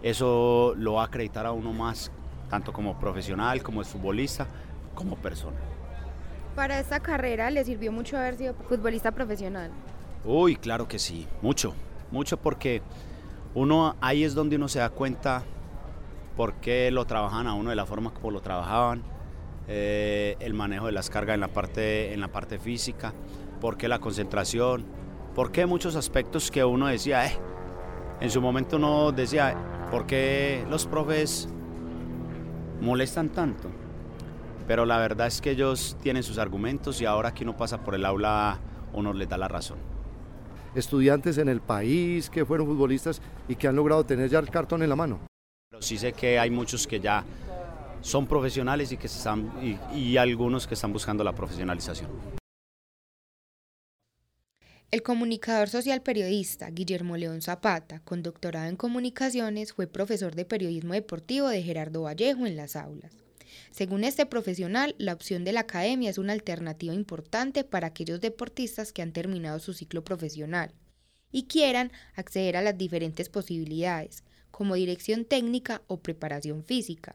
eso 0.03 0.75
lo 0.77 0.94
va 0.94 1.03
a 1.03 1.07
acreditar 1.07 1.46
a 1.46 1.53
uno 1.53 1.73
más, 1.73 2.11
tanto 2.49 2.73
como 2.73 2.99
profesional, 2.99 3.62
como 3.62 3.83
futbolista, 3.85 4.46
como 4.94 5.16
persona. 5.16 5.57
Para 6.57 6.81
esta 6.81 7.01
carrera 7.01 7.51
le 7.51 7.64
sirvió 7.64 7.92
mucho 7.92 8.18
haber 8.18 8.37
sido 8.37 8.55
futbolista 8.68 9.12
profesional. 9.12 9.70
Uy, 10.25 10.57
claro 10.57 10.88
que 10.88 10.99
sí, 10.99 11.27
mucho, 11.40 11.75
mucho 12.11 12.37
porque 12.37 12.83
uno 13.55 13.96
ahí 14.01 14.25
es 14.25 14.35
donde 14.35 14.57
uno 14.57 14.68
se 14.68 14.81
da 14.81 14.90
cuenta 14.90 15.44
por 16.37 16.55
qué 16.55 16.90
lo 16.90 17.05
trabajan 17.05 17.46
a 17.46 17.55
uno 17.55 17.70
de 17.70 17.77
la 17.77 17.87
forma 17.87 18.12
como 18.12 18.31
lo 18.31 18.40
trabajaban, 18.40 19.03
eh, 19.68 20.37
el 20.40 20.55
manejo 20.55 20.87
de 20.87 20.92
las 20.92 21.11
cargas 21.11 21.35
en 21.35 21.40
la 21.40 21.49
parte, 21.49 22.12
en 22.12 22.20
la 22.20 22.29
parte 22.29 22.59
física, 22.59 23.14
por 23.61 23.77
qué 23.77 23.88
la 23.88 24.01
concentración, 24.01 24.85
por 25.35 25.53
qué 25.53 25.66
muchos 25.66 25.94
aspectos 25.94 26.51
que 26.51 26.64
uno 26.64 26.88
decía, 26.88 27.27
eh, 27.27 27.38
en 28.20 28.30
su 28.30 28.40
momento 28.40 28.78
no 28.78 29.12
decía, 29.12 29.56
¿por 29.90 30.06
qué 30.06 30.64
los 30.68 30.87
profes 30.87 31.48
molestan 32.80 33.30
tanto? 33.30 33.70
Pero 34.66 34.85
la 34.85 34.98
verdad 34.98 35.26
es 35.26 35.40
que 35.40 35.52
ellos 35.52 35.96
tienen 36.02 36.22
sus 36.22 36.38
argumentos 36.38 37.00
y 37.00 37.06
ahora 37.06 37.33
que 37.33 37.44
uno 37.44 37.56
pasa 37.56 37.83
por 37.83 37.94
el 37.94 38.04
aula 38.04 38.59
uno 38.92 39.12
les 39.12 39.28
da 39.28 39.38
la 39.38 39.48
razón. 39.48 39.78
Estudiantes 40.74 41.38
en 41.38 41.48
el 41.48 41.61
país 41.61 42.30
que 42.30 42.44
fueron 42.44 42.66
futbolistas 42.66 43.20
y 43.48 43.56
que 43.56 43.66
han 43.66 43.74
logrado 43.74 44.04
tener 44.04 44.28
ya 44.28 44.38
el 44.38 44.50
cartón 44.50 44.83
en 44.83 44.90
la 44.90 44.96
mano. 44.96 45.20
Pero 45.70 45.83
sí 45.83 45.98
sé 45.98 46.12
que 46.12 46.38
hay 46.38 46.50
muchos 46.50 46.87
que 46.87 47.00
ya 47.00 47.24
son 48.00 48.26
profesionales 48.26 48.92
y, 48.92 48.96
que 48.96 49.06
están, 49.06 49.50
y 49.92 50.16
algunos 50.16 50.66
que 50.66 50.74
están 50.74 50.92
buscando 50.92 51.24
la 51.24 51.33
profesionalización. 51.33 52.39
El 54.90 55.05
comunicador 55.05 55.68
social 55.68 56.03
periodista 56.03 56.68
Guillermo 56.68 57.16
León 57.16 57.42
Zapata, 57.42 58.00
con 58.00 58.24
doctorado 58.24 58.66
en 58.66 58.74
comunicaciones, 58.74 59.72
fue 59.72 59.87
profesor 59.87 60.35
de 60.35 60.44
periodismo 60.44 60.94
deportivo 60.94 61.48
de 61.48 61.62
Gerardo 61.62 62.03
Vallejo 62.03 62.44
en 62.44 62.57
las 62.57 62.74
aulas. 62.74 63.12
Según 63.70 64.03
este 64.03 64.26
profesional, 64.26 64.96
la 64.98 65.12
opción 65.12 65.44
de 65.44 65.53
la 65.53 65.61
academia 65.61 66.11
es 66.11 66.18
una 66.18 66.33
alternativa 66.33 66.92
importante 66.92 67.62
para 67.62 67.87
aquellos 67.87 68.20
deportistas 68.20 68.92
que 68.92 69.00
han 69.00 69.12
terminado 69.12 69.61
su 69.61 69.74
ciclo 69.74 70.03
profesional 70.03 70.72
y 71.31 71.44
quieran 71.44 71.92
acceder 72.16 72.57
a 72.57 72.62
las 72.62 72.76
diferentes 72.76 73.29
posibilidades, 73.29 74.24
como 74.50 74.74
dirección 74.74 75.24
técnica 75.24 75.83
o 75.87 76.00
preparación 76.00 76.64
física. 76.64 77.14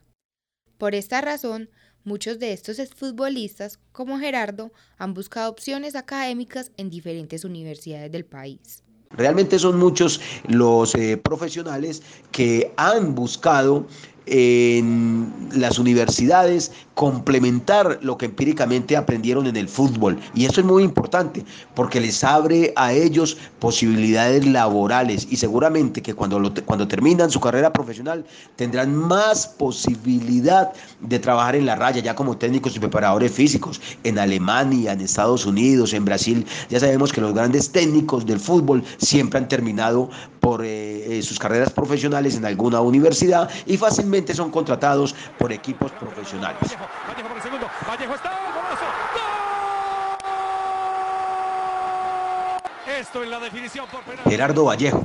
Por 0.78 0.96
esta 0.96 1.20
razón, 1.20 1.70
muchos 2.06 2.40
de 2.40 2.54
estos 2.54 2.80
exfutbolistas, 2.80 3.80
como 3.92 4.20
Gerardo, 4.20 4.72
han 4.98 5.14
buscado 5.14 5.50
opciones 5.50 5.96
académicas 5.96 6.72
en 6.78 6.90
diferentes 6.90 7.44
universidades 7.44 8.12
del 8.12 8.26
país. 8.26 8.84
Realmente 9.12 9.60
son 9.60 9.78
muchos 9.78 10.20
los 10.48 10.94
eh, 10.96 11.18
profesionales 11.18 12.02
que 12.32 12.74
han 12.76 13.16
buscado 13.16 13.88
en 14.26 15.32
las 15.54 15.80
universidades 15.80 16.72
complementar 16.96 18.00
lo 18.02 18.18
que 18.18 18.26
empíricamente 18.26 18.96
aprendieron 18.96 19.48
en 19.48 19.58
el 19.58 19.68
fútbol. 19.68 20.18
Y 20.34 20.46
eso 20.46 20.62
es 20.62 20.66
muy 20.66 20.84
importante 20.84 21.44
porque 21.76 22.00
les 22.00 22.24
abre 22.24 22.74
a 22.76 22.94
ellos 22.94 23.38
posibilidades 23.60 24.46
laborales 24.46 25.28
y 25.30 25.36
seguramente 25.36 26.02
que 26.02 26.14
cuando, 26.14 26.54
cuando 26.66 26.88
terminan 26.88 27.30
su 27.30 27.40
carrera 27.40 27.74
profesional 27.74 28.26
tendrán 28.56 28.96
más 28.96 29.46
posibilidad 29.46 30.72
de 31.02 31.20
trabajar 31.20 31.58
en 31.58 31.66
la 31.66 31.76
raya 31.76 32.02
ya 32.02 32.16
como 32.16 32.38
técnicos 32.38 32.76
y 32.76 32.80
preparadores 32.80 33.32
físicos 33.32 33.82
en 34.04 34.18
Alemania, 34.18 34.94
en 34.94 35.02
Estados 35.02 35.46
Unidos, 35.46 35.94
en 35.94 36.06
Brasil. 36.06 36.46
Ya 36.70 36.80
sabemos 36.80 37.12
que 37.12 37.20
los 37.20 37.34
grandes 37.34 37.72
técnicos 37.72 38.26
del 38.26 38.40
fútbol 38.40 38.84
siempre 38.98 39.40
han 39.40 39.50
terminado 39.50 40.10
por 40.40 40.64
eh, 40.64 41.18
eh, 41.18 41.24
sus 41.24 41.40
carreras 41.40 41.72
profesionales 41.72 42.38
en 42.38 42.46
alguna 42.46 42.80
universidad 42.80 43.50
y 43.66 43.78
fácilmente 43.78 44.15
son 44.34 44.52
contratados 44.52 45.16
por 45.38 45.52
equipos 45.52 45.92
profesionales. 45.92 46.60
Vallejo 47.08 47.28
por 47.28 47.38
el 47.38 47.44
segundo. 47.44 47.68
Vallejo 47.88 48.16
está. 48.16 48.30
¡Golazo! 48.54 48.86
¡Gol! 49.14 49.22
Esto 53.00 53.24
en 53.24 53.30
la 53.30 53.40
definición 53.40 53.86
por 53.92 54.02
penal. 54.02 54.24
Gerardo 54.26 54.66
Vallejo. 54.66 55.04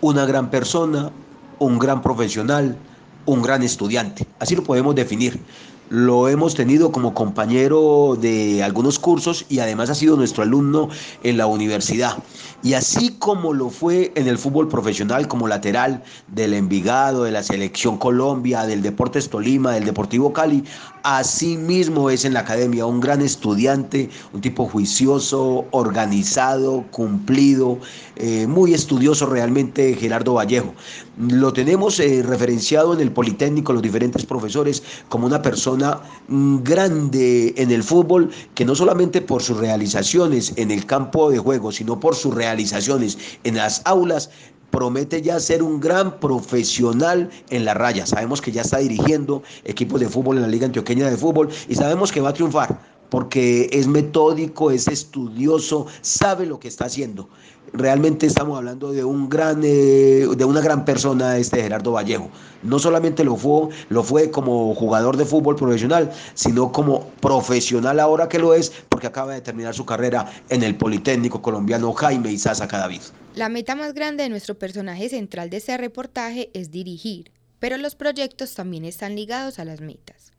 Una 0.00 0.26
gran 0.26 0.50
persona, 0.50 1.10
un 1.58 1.78
gran 1.78 2.02
profesional, 2.02 2.76
un 3.24 3.42
gran 3.42 3.62
estudiante. 3.62 4.26
Así 4.38 4.54
lo 4.54 4.62
podemos 4.62 4.94
definir. 4.94 5.40
Lo 5.88 6.28
hemos 6.28 6.56
tenido 6.56 6.90
como 6.90 7.14
compañero 7.14 8.18
de 8.20 8.64
algunos 8.64 8.98
cursos 8.98 9.46
y 9.48 9.60
además 9.60 9.88
ha 9.88 9.94
sido 9.94 10.16
nuestro 10.16 10.42
alumno 10.42 10.88
en 11.22 11.36
la 11.36 11.46
universidad. 11.46 12.16
Y 12.64 12.74
así 12.74 13.14
como 13.20 13.52
lo 13.52 13.70
fue 13.70 14.10
en 14.16 14.26
el 14.26 14.38
fútbol 14.38 14.66
profesional 14.66 15.28
como 15.28 15.46
lateral 15.46 16.02
del 16.26 16.54
Envigado, 16.54 17.22
de 17.22 17.30
la 17.30 17.44
Selección 17.44 17.98
Colombia, 17.98 18.66
del 18.66 18.82
Deportes 18.82 19.30
Tolima, 19.30 19.72
del 19.72 19.84
Deportivo 19.84 20.32
Cali, 20.32 20.64
así 21.04 21.56
mismo 21.56 22.10
es 22.10 22.24
en 22.24 22.34
la 22.34 22.40
academia, 22.40 22.84
un 22.84 22.98
gran 22.98 23.22
estudiante, 23.22 24.10
un 24.32 24.40
tipo 24.40 24.66
juicioso, 24.66 25.66
organizado, 25.70 26.84
cumplido, 26.90 27.78
eh, 28.16 28.48
muy 28.48 28.74
estudioso 28.74 29.26
realmente 29.26 29.94
Gerardo 29.94 30.34
Vallejo. 30.34 30.74
Lo 31.18 31.52
tenemos 31.52 32.00
eh, 32.00 32.24
referenciado 32.26 32.94
en 32.94 33.00
el 33.00 33.12
Politécnico, 33.12 33.72
los 33.72 33.82
diferentes 33.82 34.26
profesores, 34.26 34.82
como 35.08 35.26
una 35.26 35.40
persona 35.40 35.75
mm, 35.76 36.62
grande 36.62 37.54
en 37.56 37.70
el 37.70 37.82
fútbol, 37.82 38.30
que 38.54 38.64
no 38.64 38.74
solamente 38.74 39.20
por 39.20 39.42
sus 39.42 39.56
realizaciones 39.58 40.52
en 40.56 40.70
el 40.70 40.86
campo 40.86 41.30
de 41.30 41.38
juego, 41.38 41.72
sino 41.72 41.98
por 41.98 42.14
sus 42.14 42.34
realizaciones 42.34 43.18
en 43.44 43.56
las 43.56 43.82
aulas, 43.84 44.30
promete 44.70 45.22
ya 45.22 45.40
ser 45.40 45.62
un 45.62 45.80
gran 45.80 46.18
profesional 46.20 47.30
en 47.50 47.64
la 47.64 47.74
raya. 47.74 48.06
Sabemos 48.06 48.40
que 48.40 48.52
ya 48.52 48.62
está 48.62 48.78
dirigiendo 48.78 49.42
equipos 49.64 50.00
de 50.00 50.08
fútbol 50.08 50.36
en 50.36 50.42
la 50.42 50.48
Liga 50.48 50.66
Antioqueña 50.66 51.08
de 51.08 51.16
Fútbol 51.16 51.48
y 51.68 51.74
sabemos 51.74 52.12
que 52.12 52.20
va 52.20 52.30
a 52.30 52.34
triunfar 52.34 52.95
porque 53.10 53.68
es 53.72 53.86
metódico, 53.86 54.70
es 54.70 54.88
estudioso, 54.88 55.86
sabe 56.00 56.46
lo 56.46 56.58
que 56.58 56.68
está 56.68 56.86
haciendo. 56.86 57.28
Realmente 57.72 58.26
estamos 58.26 58.56
hablando 58.56 58.92
de 58.92 59.04
un 59.04 59.28
gran, 59.28 59.60
eh, 59.64 60.26
de 60.36 60.44
una 60.44 60.60
gran 60.60 60.84
persona, 60.84 61.36
este 61.36 61.60
Gerardo 61.60 61.92
Vallejo. 61.92 62.30
No 62.62 62.78
solamente 62.78 63.24
lo 63.24 63.36
fue, 63.36 63.68
lo 63.88 64.02
fue 64.02 64.30
como 64.30 64.74
jugador 64.74 65.16
de 65.16 65.24
fútbol 65.24 65.56
profesional, 65.56 66.12
sino 66.34 66.72
como 66.72 67.08
profesional 67.20 68.00
ahora 68.00 68.28
que 68.28 68.38
lo 68.38 68.54
es, 68.54 68.72
porque 68.88 69.08
acaba 69.08 69.34
de 69.34 69.40
terminar 69.40 69.74
su 69.74 69.84
carrera 69.84 70.30
en 70.48 70.62
el 70.62 70.76
Politécnico 70.76 71.42
colombiano 71.42 71.92
Jaime 71.92 72.32
Isaza 72.32 72.68
Cadavid. 72.68 73.02
La 73.34 73.48
meta 73.48 73.74
más 73.74 73.92
grande 73.92 74.22
de 74.22 74.30
nuestro 74.30 74.58
personaje 74.58 75.08
central 75.08 75.50
de 75.50 75.58
este 75.58 75.76
reportaje 75.76 76.50
es 76.54 76.70
dirigir, 76.70 77.32
pero 77.58 77.76
los 77.76 77.94
proyectos 77.94 78.54
también 78.54 78.84
están 78.84 79.16
ligados 79.16 79.58
a 79.58 79.64
las 79.64 79.80
metas. 79.80 80.35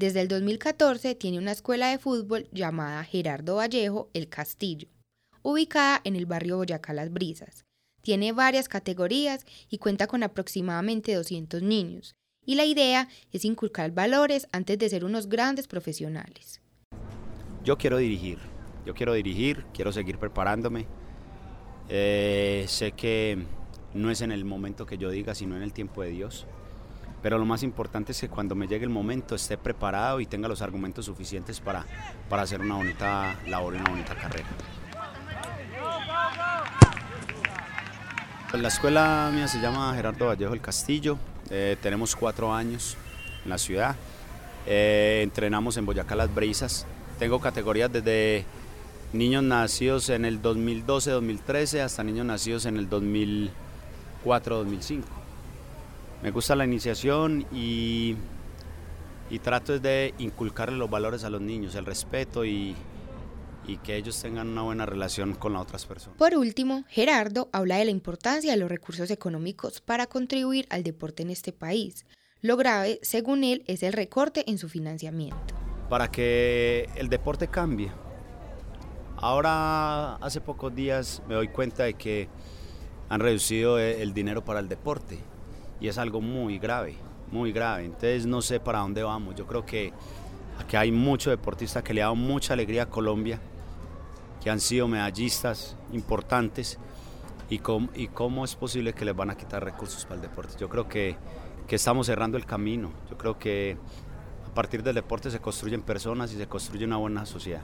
Desde 0.00 0.22
el 0.22 0.28
2014 0.28 1.14
tiene 1.14 1.36
una 1.36 1.52
escuela 1.52 1.90
de 1.90 1.98
fútbol 1.98 2.48
llamada 2.52 3.04
Gerardo 3.04 3.56
Vallejo 3.56 4.08
El 4.14 4.30
Castillo, 4.30 4.88
ubicada 5.42 6.00
en 6.04 6.16
el 6.16 6.24
barrio 6.24 6.56
Boyacá 6.56 6.94
Las 6.94 7.12
Brisas. 7.12 7.66
Tiene 8.00 8.32
varias 8.32 8.66
categorías 8.66 9.44
y 9.68 9.76
cuenta 9.76 10.06
con 10.06 10.22
aproximadamente 10.22 11.14
200 11.14 11.60
niños, 11.60 12.14
y 12.46 12.54
la 12.54 12.64
idea 12.64 13.08
es 13.30 13.44
inculcar 13.44 13.90
valores 13.90 14.48
antes 14.52 14.78
de 14.78 14.88
ser 14.88 15.04
unos 15.04 15.28
grandes 15.28 15.68
profesionales. 15.68 16.62
Yo 17.62 17.76
quiero 17.76 17.98
dirigir, 17.98 18.38
yo 18.86 18.94
quiero 18.94 19.12
dirigir, 19.12 19.66
quiero 19.74 19.92
seguir 19.92 20.16
preparándome, 20.16 20.86
eh, 21.90 22.64
sé 22.68 22.92
que 22.92 23.36
no 23.92 24.10
es 24.10 24.22
en 24.22 24.32
el 24.32 24.46
momento 24.46 24.86
que 24.86 24.96
yo 24.96 25.10
diga, 25.10 25.34
sino 25.34 25.58
en 25.58 25.62
el 25.62 25.74
tiempo 25.74 26.00
de 26.00 26.08
Dios. 26.08 26.46
Pero 27.22 27.38
lo 27.38 27.44
más 27.44 27.62
importante 27.62 28.12
es 28.12 28.20
que 28.20 28.28
cuando 28.28 28.54
me 28.54 28.66
llegue 28.66 28.84
el 28.84 28.90
momento 28.90 29.34
esté 29.34 29.58
preparado 29.58 30.20
y 30.20 30.26
tenga 30.26 30.48
los 30.48 30.62
argumentos 30.62 31.04
suficientes 31.04 31.60
para, 31.60 31.84
para 32.28 32.42
hacer 32.42 32.60
una 32.60 32.76
bonita 32.76 33.36
labor 33.46 33.74
y 33.74 33.78
una 33.78 33.90
bonita 33.90 34.14
carrera. 34.14 34.46
La 38.52 38.68
escuela 38.68 39.30
mía 39.32 39.46
se 39.46 39.60
llama 39.60 39.94
Gerardo 39.94 40.26
Vallejo 40.26 40.54
el 40.54 40.60
Castillo. 40.60 41.18
Eh, 41.50 41.76
tenemos 41.80 42.16
cuatro 42.16 42.52
años 42.52 42.96
en 43.44 43.50
la 43.50 43.58
ciudad. 43.58 43.94
Eh, 44.66 45.20
entrenamos 45.22 45.76
en 45.76 45.86
Boyacá 45.86 46.16
Las 46.16 46.34
Brisas. 46.34 46.84
Tengo 47.18 47.40
categorías 47.40 47.92
desde 47.92 48.44
niños 49.12 49.44
nacidos 49.44 50.08
en 50.08 50.24
el 50.24 50.42
2012-2013 50.42 51.80
hasta 51.80 52.02
niños 52.02 52.26
nacidos 52.26 52.66
en 52.66 52.76
el 52.76 52.90
2004-2005. 52.90 55.19
Me 56.22 56.30
gusta 56.30 56.54
la 56.54 56.64
iniciación 56.64 57.46
y, 57.52 58.16
y 59.30 59.38
trato 59.38 59.78
de 59.78 60.14
inculcarle 60.18 60.76
los 60.76 60.90
valores 60.90 61.24
a 61.24 61.30
los 61.30 61.40
niños, 61.40 61.74
el 61.74 61.86
respeto 61.86 62.44
y, 62.44 62.76
y 63.66 63.78
que 63.78 63.96
ellos 63.96 64.20
tengan 64.20 64.48
una 64.48 64.62
buena 64.62 64.84
relación 64.84 65.34
con 65.34 65.54
las 65.54 65.62
otras 65.62 65.86
personas. 65.86 66.18
Por 66.18 66.36
último, 66.36 66.84
Gerardo 66.88 67.48
habla 67.52 67.76
de 67.76 67.86
la 67.86 67.90
importancia 67.90 68.52
de 68.52 68.58
los 68.58 68.68
recursos 68.68 69.10
económicos 69.10 69.80
para 69.80 70.06
contribuir 70.06 70.66
al 70.68 70.82
deporte 70.82 71.22
en 71.22 71.30
este 71.30 71.52
país. 71.52 72.04
Lo 72.42 72.56
grave, 72.56 72.98
según 73.02 73.44
él, 73.44 73.64
es 73.66 73.82
el 73.82 73.92
recorte 73.92 74.44
en 74.50 74.58
su 74.58 74.68
financiamiento. 74.68 75.54
Para 75.88 76.10
que 76.10 76.88
el 76.96 77.08
deporte 77.08 77.48
cambie, 77.48 77.90
Ahora, 79.22 80.14
hace 80.16 80.40
pocos 80.40 80.74
días 80.74 81.22
me 81.28 81.34
doy 81.34 81.48
cuenta 81.48 81.82
de 81.82 81.92
que 81.92 82.26
han 83.10 83.20
reducido 83.20 83.78
el 83.78 84.14
dinero 84.14 84.42
para 84.42 84.60
el 84.60 84.68
deporte 84.68 85.18
y 85.80 85.88
es 85.88 85.98
algo 85.98 86.20
muy 86.20 86.58
grave, 86.58 86.94
muy 87.30 87.52
grave. 87.52 87.84
Entonces 87.84 88.26
no 88.26 88.42
sé 88.42 88.60
para 88.60 88.80
dónde 88.80 89.02
vamos. 89.02 89.34
Yo 89.34 89.46
creo 89.46 89.64
que 89.64 89.92
aquí 90.58 90.76
hay 90.76 90.92
muchos 90.92 91.30
deportistas 91.30 91.82
que 91.82 91.94
le 91.94 92.02
han 92.02 92.06
dado 92.06 92.16
mucha 92.16 92.52
alegría 92.52 92.84
a 92.84 92.90
Colombia, 92.90 93.40
que 94.42 94.50
han 94.50 94.60
sido 94.60 94.88
medallistas 94.88 95.76
importantes 95.92 96.78
y 97.48 97.58
cómo, 97.58 97.88
y 97.94 98.08
cómo 98.08 98.44
es 98.44 98.54
posible 98.54 98.92
que 98.92 99.04
les 99.04 99.16
van 99.16 99.30
a 99.30 99.36
quitar 99.36 99.64
recursos 99.64 100.04
para 100.04 100.16
el 100.16 100.22
deporte. 100.22 100.54
Yo 100.58 100.68
creo 100.68 100.88
que, 100.88 101.16
que 101.66 101.76
estamos 101.76 102.06
cerrando 102.06 102.36
el 102.36 102.46
camino. 102.46 102.92
Yo 103.10 103.18
creo 103.18 103.38
que 103.38 103.76
a 104.46 104.54
partir 104.54 104.82
del 104.82 104.94
deporte 104.94 105.30
se 105.30 105.40
construyen 105.40 105.82
personas 105.82 106.32
y 106.32 106.36
se 106.36 106.46
construye 106.46 106.84
una 106.84 106.96
buena 106.96 107.26
sociedad. 107.26 107.62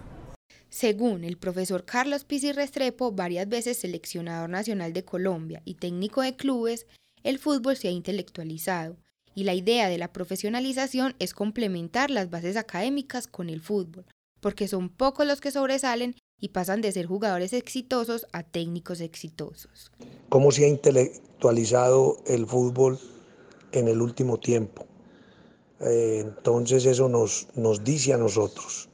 Según 0.69 1.25
el 1.25 1.37
profesor 1.39 1.85
Carlos 1.85 2.25
Pizzi 2.25 2.53
Restrepo, 2.53 3.13
varias 3.13 3.49
veces 3.49 3.79
seleccionador 3.79 4.51
nacional 4.51 4.93
de 4.93 5.05
Colombia 5.05 5.63
y 5.65 5.75
técnico 5.75 6.23
de 6.23 6.37
clubes, 6.37 6.87
el 7.27 7.41
fútbol 7.41 7.77
se 7.77 7.89
ha 7.89 7.91
intelectualizado 7.91 8.99
y 9.35 9.43
la 9.43 9.53
idea 9.53 9.89
de 9.89 9.99
la 9.99 10.13
profesionalización 10.13 11.17
es 11.19 11.35
complementar 11.35 12.09
las 12.09 12.31
bases 12.31 12.57
académicas 12.57 13.27
con 13.27 13.51
el 13.51 13.61
fútbol, 13.61 14.07
porque 14.39 14.69
son 14.69 14.89
pocos 14.89 15.27
los 15.27 15.41
que 15.41 15.51
sobresalen 15.51 16.15
y 16.41 16.51
pasan 16.51 16.83
de 16.83 16.93
ser 16.93 17.07
jugadores 17.07 17.53
exitosos 17.53 18.29
a 18.33 18.45
técnicos 18.45 19.01
exitosos. 19.01 19.91
¿Cómo 20.29 20.53
se 20.53 20.67
ha 20.67 20.69
intelectualizado 20.69 22.19
el 22.29 22.47
fútbol 22.47 23.01
en 23.73 23.89
el 23.89 24.01
último 24.01 24.39
tiempo? 24.39 24.87
Eh, 25.81 26.23
entonces 26.25 26.87
eso 26.87 27.09
nos, 27.09 27.49
nos 27.57 27.83
dice 27.83 28.13
a 28.13 28.19
nosotros 28.19 28.89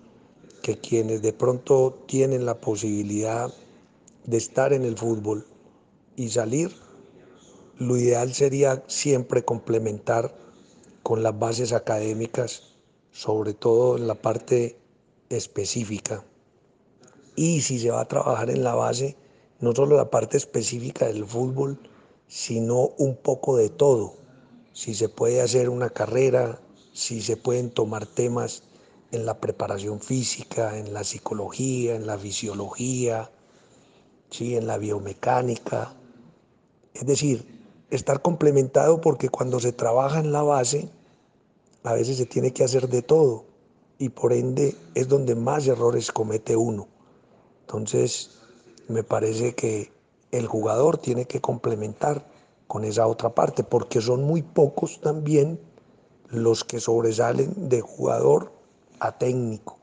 que 0.62 0.78
quienes 0.78 1.20
de 1.20 1.34
pronto 1.34 2.02
tienen 2.06 2.46
la 2.46 2.58
posibilidad 2.58 3.52
de 4.24 4.36
estar 4.38 4.72
en 4.72 4.84
el 4.84 4.96
fútbol 4.96 5.46
y 6.16 6.30
salir, 6.30 6.72
lo 7.86 7.96
ideal 7.96 8.32
sería 8.32 8.82
siempre 8.86 9.44
complementar 9.44 10.34
con 11.02 11.22
las 11.22 11.38
bases 11.38 11.72
académicas, 11.72 12.74
sobre 13.10 13.54
todo 13.54 13.96
en 13.96 14.06
la 14.06 14.14
parte 14.14 14.78
específica. 15.28 16.24
Y 17.34 17.62
si 17.62 17.78
se 17.78 17.90
va 17.90 18.02
a 18.02 18.08
trabajar 18.08 18.50
en 18.50 18.62
la 18.62 18.74
base, 18.74 19.16
no 19.60 19.74
solo 19.74 19.96
la 19.96 20.10
parte 20.10 20.36
específica 20.36 21.06
del 21.06 21.24
fútbol, 21.26 21.78
sino 22.28 22.88
un 22.98 23.16
poco 23.16 23.56
de 23.56 23.68
todo. 23.68 24.14
Si 24.72 24.94
se 24.94 25.08
puede 25.08 25.40
hacer 25.40 25.68
una 25.68 25.90
carrera, 25.90 26.60
si 26.92 27.20
se 27.20 27.36
pueden 27.36 27.70
tomar 27.70 28.06
temas 28.06 28.62
en 29.10 29.26
la 29.26 29.38
preparación 29.38 30.00
física, 30.00 30.78
en 30.78 30.94
la 30.94 31.04
psicología, 31.04 31.94
en 31.94 32.06
la 32.06 32.18
fisiología, 32.18 33.30
¿sí? 34.30 34.56
en 34.56 34.66
la 34.66 34.78
biomecánica. 34.78 35.94
Es 36.94 37.06
decir, 37.06 37.62
estar 37.92 38.22
complementado 38.22 39.00
porque 39.00 39.28
cuando 39.28 39.61
se 39.61 39.72
trabaja 39.72 40.18
en 40.20 40.33
la 40.33 40.42
base, 40.42 40.88
a 41.85 41.92
veces 41.92 42.16
se 42.16 42.26
tiene 42.26 42.52
que 42.52 42.64
hacer 42.64 42.88
de 42.88 43.02
todo 43.02 43.44
y 43.98 44.09
por 44.09 44.33
ende 44.33 44.74
es 44.94 45.09
donde 45.09 45.35
más 45.35 45.66
errores 45.66 46.11
comete 46.11 46.57
uno. 46.57 46.88
Entonces, 47.61 48.40
me 48.88 49.05
parece 49.05 49.55
que 49.55 49.92
el 50.31 50.46
jugador 50.46 50.96
tiene 50.96 51.26
que 51.26 51.40
complementar 51.40 52.26
con 52.66 52.85
esa 52.85 53.07
otra 53.07 53.35
parte, 53.35 53.62
porque 53.62 54.00
son 54.00 54.24
muy 54.24 54.40
pocos 54.40 55.00
también 55.00 55.61
los 56.31 56.64
que 56.64 56.81
sobresalen 56.81 57.68
de 57.68 57.83
jugador 57.83 58.52
a 58.98 59.18
técnico, 59.18 59.76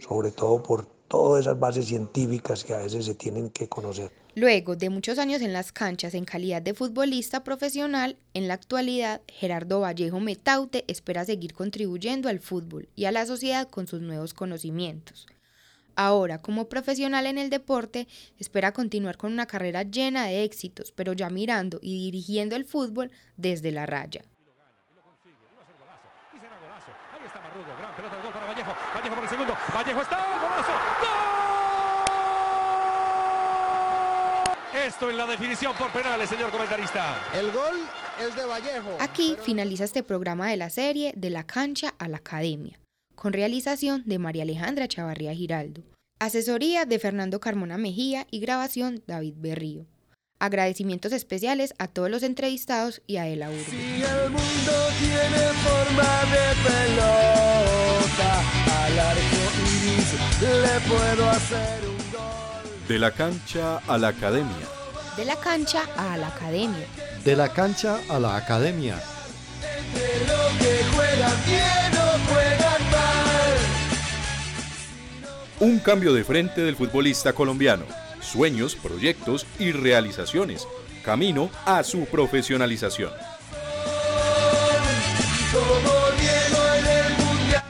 sobre 0.00 0.32
todo 0.32 0.60
por 0.62 0.86
todas 1.06 1.42
esas 1.42 1.60
bases 1.60 1.86
científicas 1.86 2.64
que 2.64 2.74
a 2.74 2.78
veces 2.78 3.04
se 3.04 3.14
tienen 3.14 3.50
que 3.50 3.68
conocer. 3.68 4.10
Luego 4.36 4.76
de 4.76 4.90
muchos 4.90 5.18
años 5.18 5.40
en 5.40 5.54
las 5.54 5.72
canchas 5.72 6.12
en 6.12 6.26
calidad 6.26 6.60
de 6.60 6.74
futbolista 6.74 7.42
profesional, 7.42 8.18
en 8.34 8.48
la 8.48 8.52
actualidad 8.52 9.22
Gerardo 9.28 9.80
Vallejo 9.80 10.20
Metaute 10.20 10.84
espera 10.88 11.24
seguir 11.24 11.54
contribuyendo 11.54 12.28
al 12.28 12.40
fútbol 12.40 12.86
y 12.94 13.06
a 13.06 13.12
la 13.12 13.24
sociedad 13.24 13.66
con 13.66 13.86
sus 13.86 14.02
nuevos 14.02 14.34
conocimientos. 14.34 15.26
Ahora, 15.94 16.42
como 16.42 16.68
profesional 16.68 17.24
en 17.24 17.38
el 17.38 17.48
deporte, 17.48 18.08
espera 18.38 18.72
continuar 18.72 19.16
con 19.16 19.32
una 19.32 19.46
carrera 19.46 19.84
llena 19.84 20.26
de 20.26 20.44
éxitos, 20.44 20.92
pero 20.92 21.14
ya 21.14 21.30
mirando 21.30 21.78
y 21.80 21.98
dirigiendo 21.98 22.56
el 22.56 22.66
fútbol 22.66 23.10
desde 23.38 23.72
la 23.72 23.86
raya. 23.86 24.20
Esto 34.84 35.10
en 35.10 35.16
la 35.16 35.26
definición 35.26 35.74
por 35.74 35.90
penales, 35.90 36.28
señor 36.28 36.50
comentarista. 36.50 37.18
El 37.34 37.50
gol 37.50 37.74
es 38.20 38.36
de 38.36 38.44
Vallejo. 38.44 38.96
Aquí 39.00 39.34
finaliza 39.42 39.84
este 39.84 40.02
programa 40.02 40.50
de 40.50 40.58
la 40.58 40.68
serie 40.68 41.14
De 41.16 41.30
la 41.30 41.44
cancha 41.44 41.94
a 41.98 42.08
la 42.08 42.18
academia, 42.18 42.78
con 43.14 43.32
realización 43.32 44.02
de 44.04 44.18
María 44.18 44.42
Alejandra 44.42 44.86
Chavarría 44.86 45.32
Giraldo, 45.32 45.82
asesoría 46.20 46.84
de 46.84 46.98
Fernando 46.98 47.40
Carmona 47.40 47.78
Mejía 47.78 48.26
y 48.30 48.40
grabación 48.40 49.02
David 49.06 49.34
Berrío. 49.38 49.86
Agradecimientos 50.38 51.12
especiales 51.12 51.72
a 51.78 51.88
todos 51.88 52.10
los 52.10 52.22
entrevistados 52.22 53.00
y 53.06 53.16
a 53.16 53.26
Ela 53.26 53.48
Urbe. 53.48 53.64
Si 53.64 54.02
el 54.02 54.30
mundo 54.30 54.72
tiene 54.98 55.52
forma 55.64 56.24
de 56.32 56.54
pelota, 56.68 58.30
al 58.84 58.98
arco 58.98 59.42
iris 59.72 60.12
le 60.42 60.80
puedo 60.86 61.30
hacer 61.30 61.88
un 61.88 61.96
gol. 62.12 62.15
De 62.88 63.00
la 63.00 63.10
cancha 63.10 63.78
a 63.88 63.98
la 63.98 64.08
academia. 64.08 64.66
De 65.16 65.24
la 65.24 65.34
cancha 65.34 65.82
a 65.96 66.16
la 66.16 66.28
academia. 66.28 66.86
De 67.24 67.34
la 67.34 67.48
cancha 67.48 67.98
a 68.08 68.20
la 68.20 68.36
academia. 68.36 69.02
De 69.92 70.20
lo 70.24 70.58
que 70.60 70.84
juegan 70.94 71.32
bien 71.46 71.92
o 71.98 72.32
juegan 72.32 72.90
mal. 72.92 73.58
Un 75.58 75.80
cambio 75.80 76.14
de 76.14 76.22
frente 76.22 76.60
del 76.60 76.76
futbolista 76.76 77.32
colombiano. 77.32 77.86
Sueños, 78.20 78.76
proyectos 78.76 79.46
y 79.58 79.72
realizaciones. 79.72 80.68
Camino 81.04 81.50
a 81.64 81.82
su 81.82 82.04
profesionalización. 82.04 83.10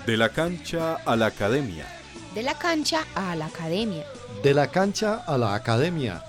De 0.04 0.16
la 0.18 0.28
cancha 0.28 0.96
a 1.06 1.16
la 1.16 1.26
academia. 1.26 1.86
De 2.34 2.42
la 2.42 2.52
cancha 2.58 3.06
a 3.14 3.34
la 3.34 3.46
academia. 3.46 4.04
De 4.46 4.54
la 4.54 4.68
cancha 4.68 5.24
a 5.26 5.36
la 5.36 5.56
academia. 5.56 6.22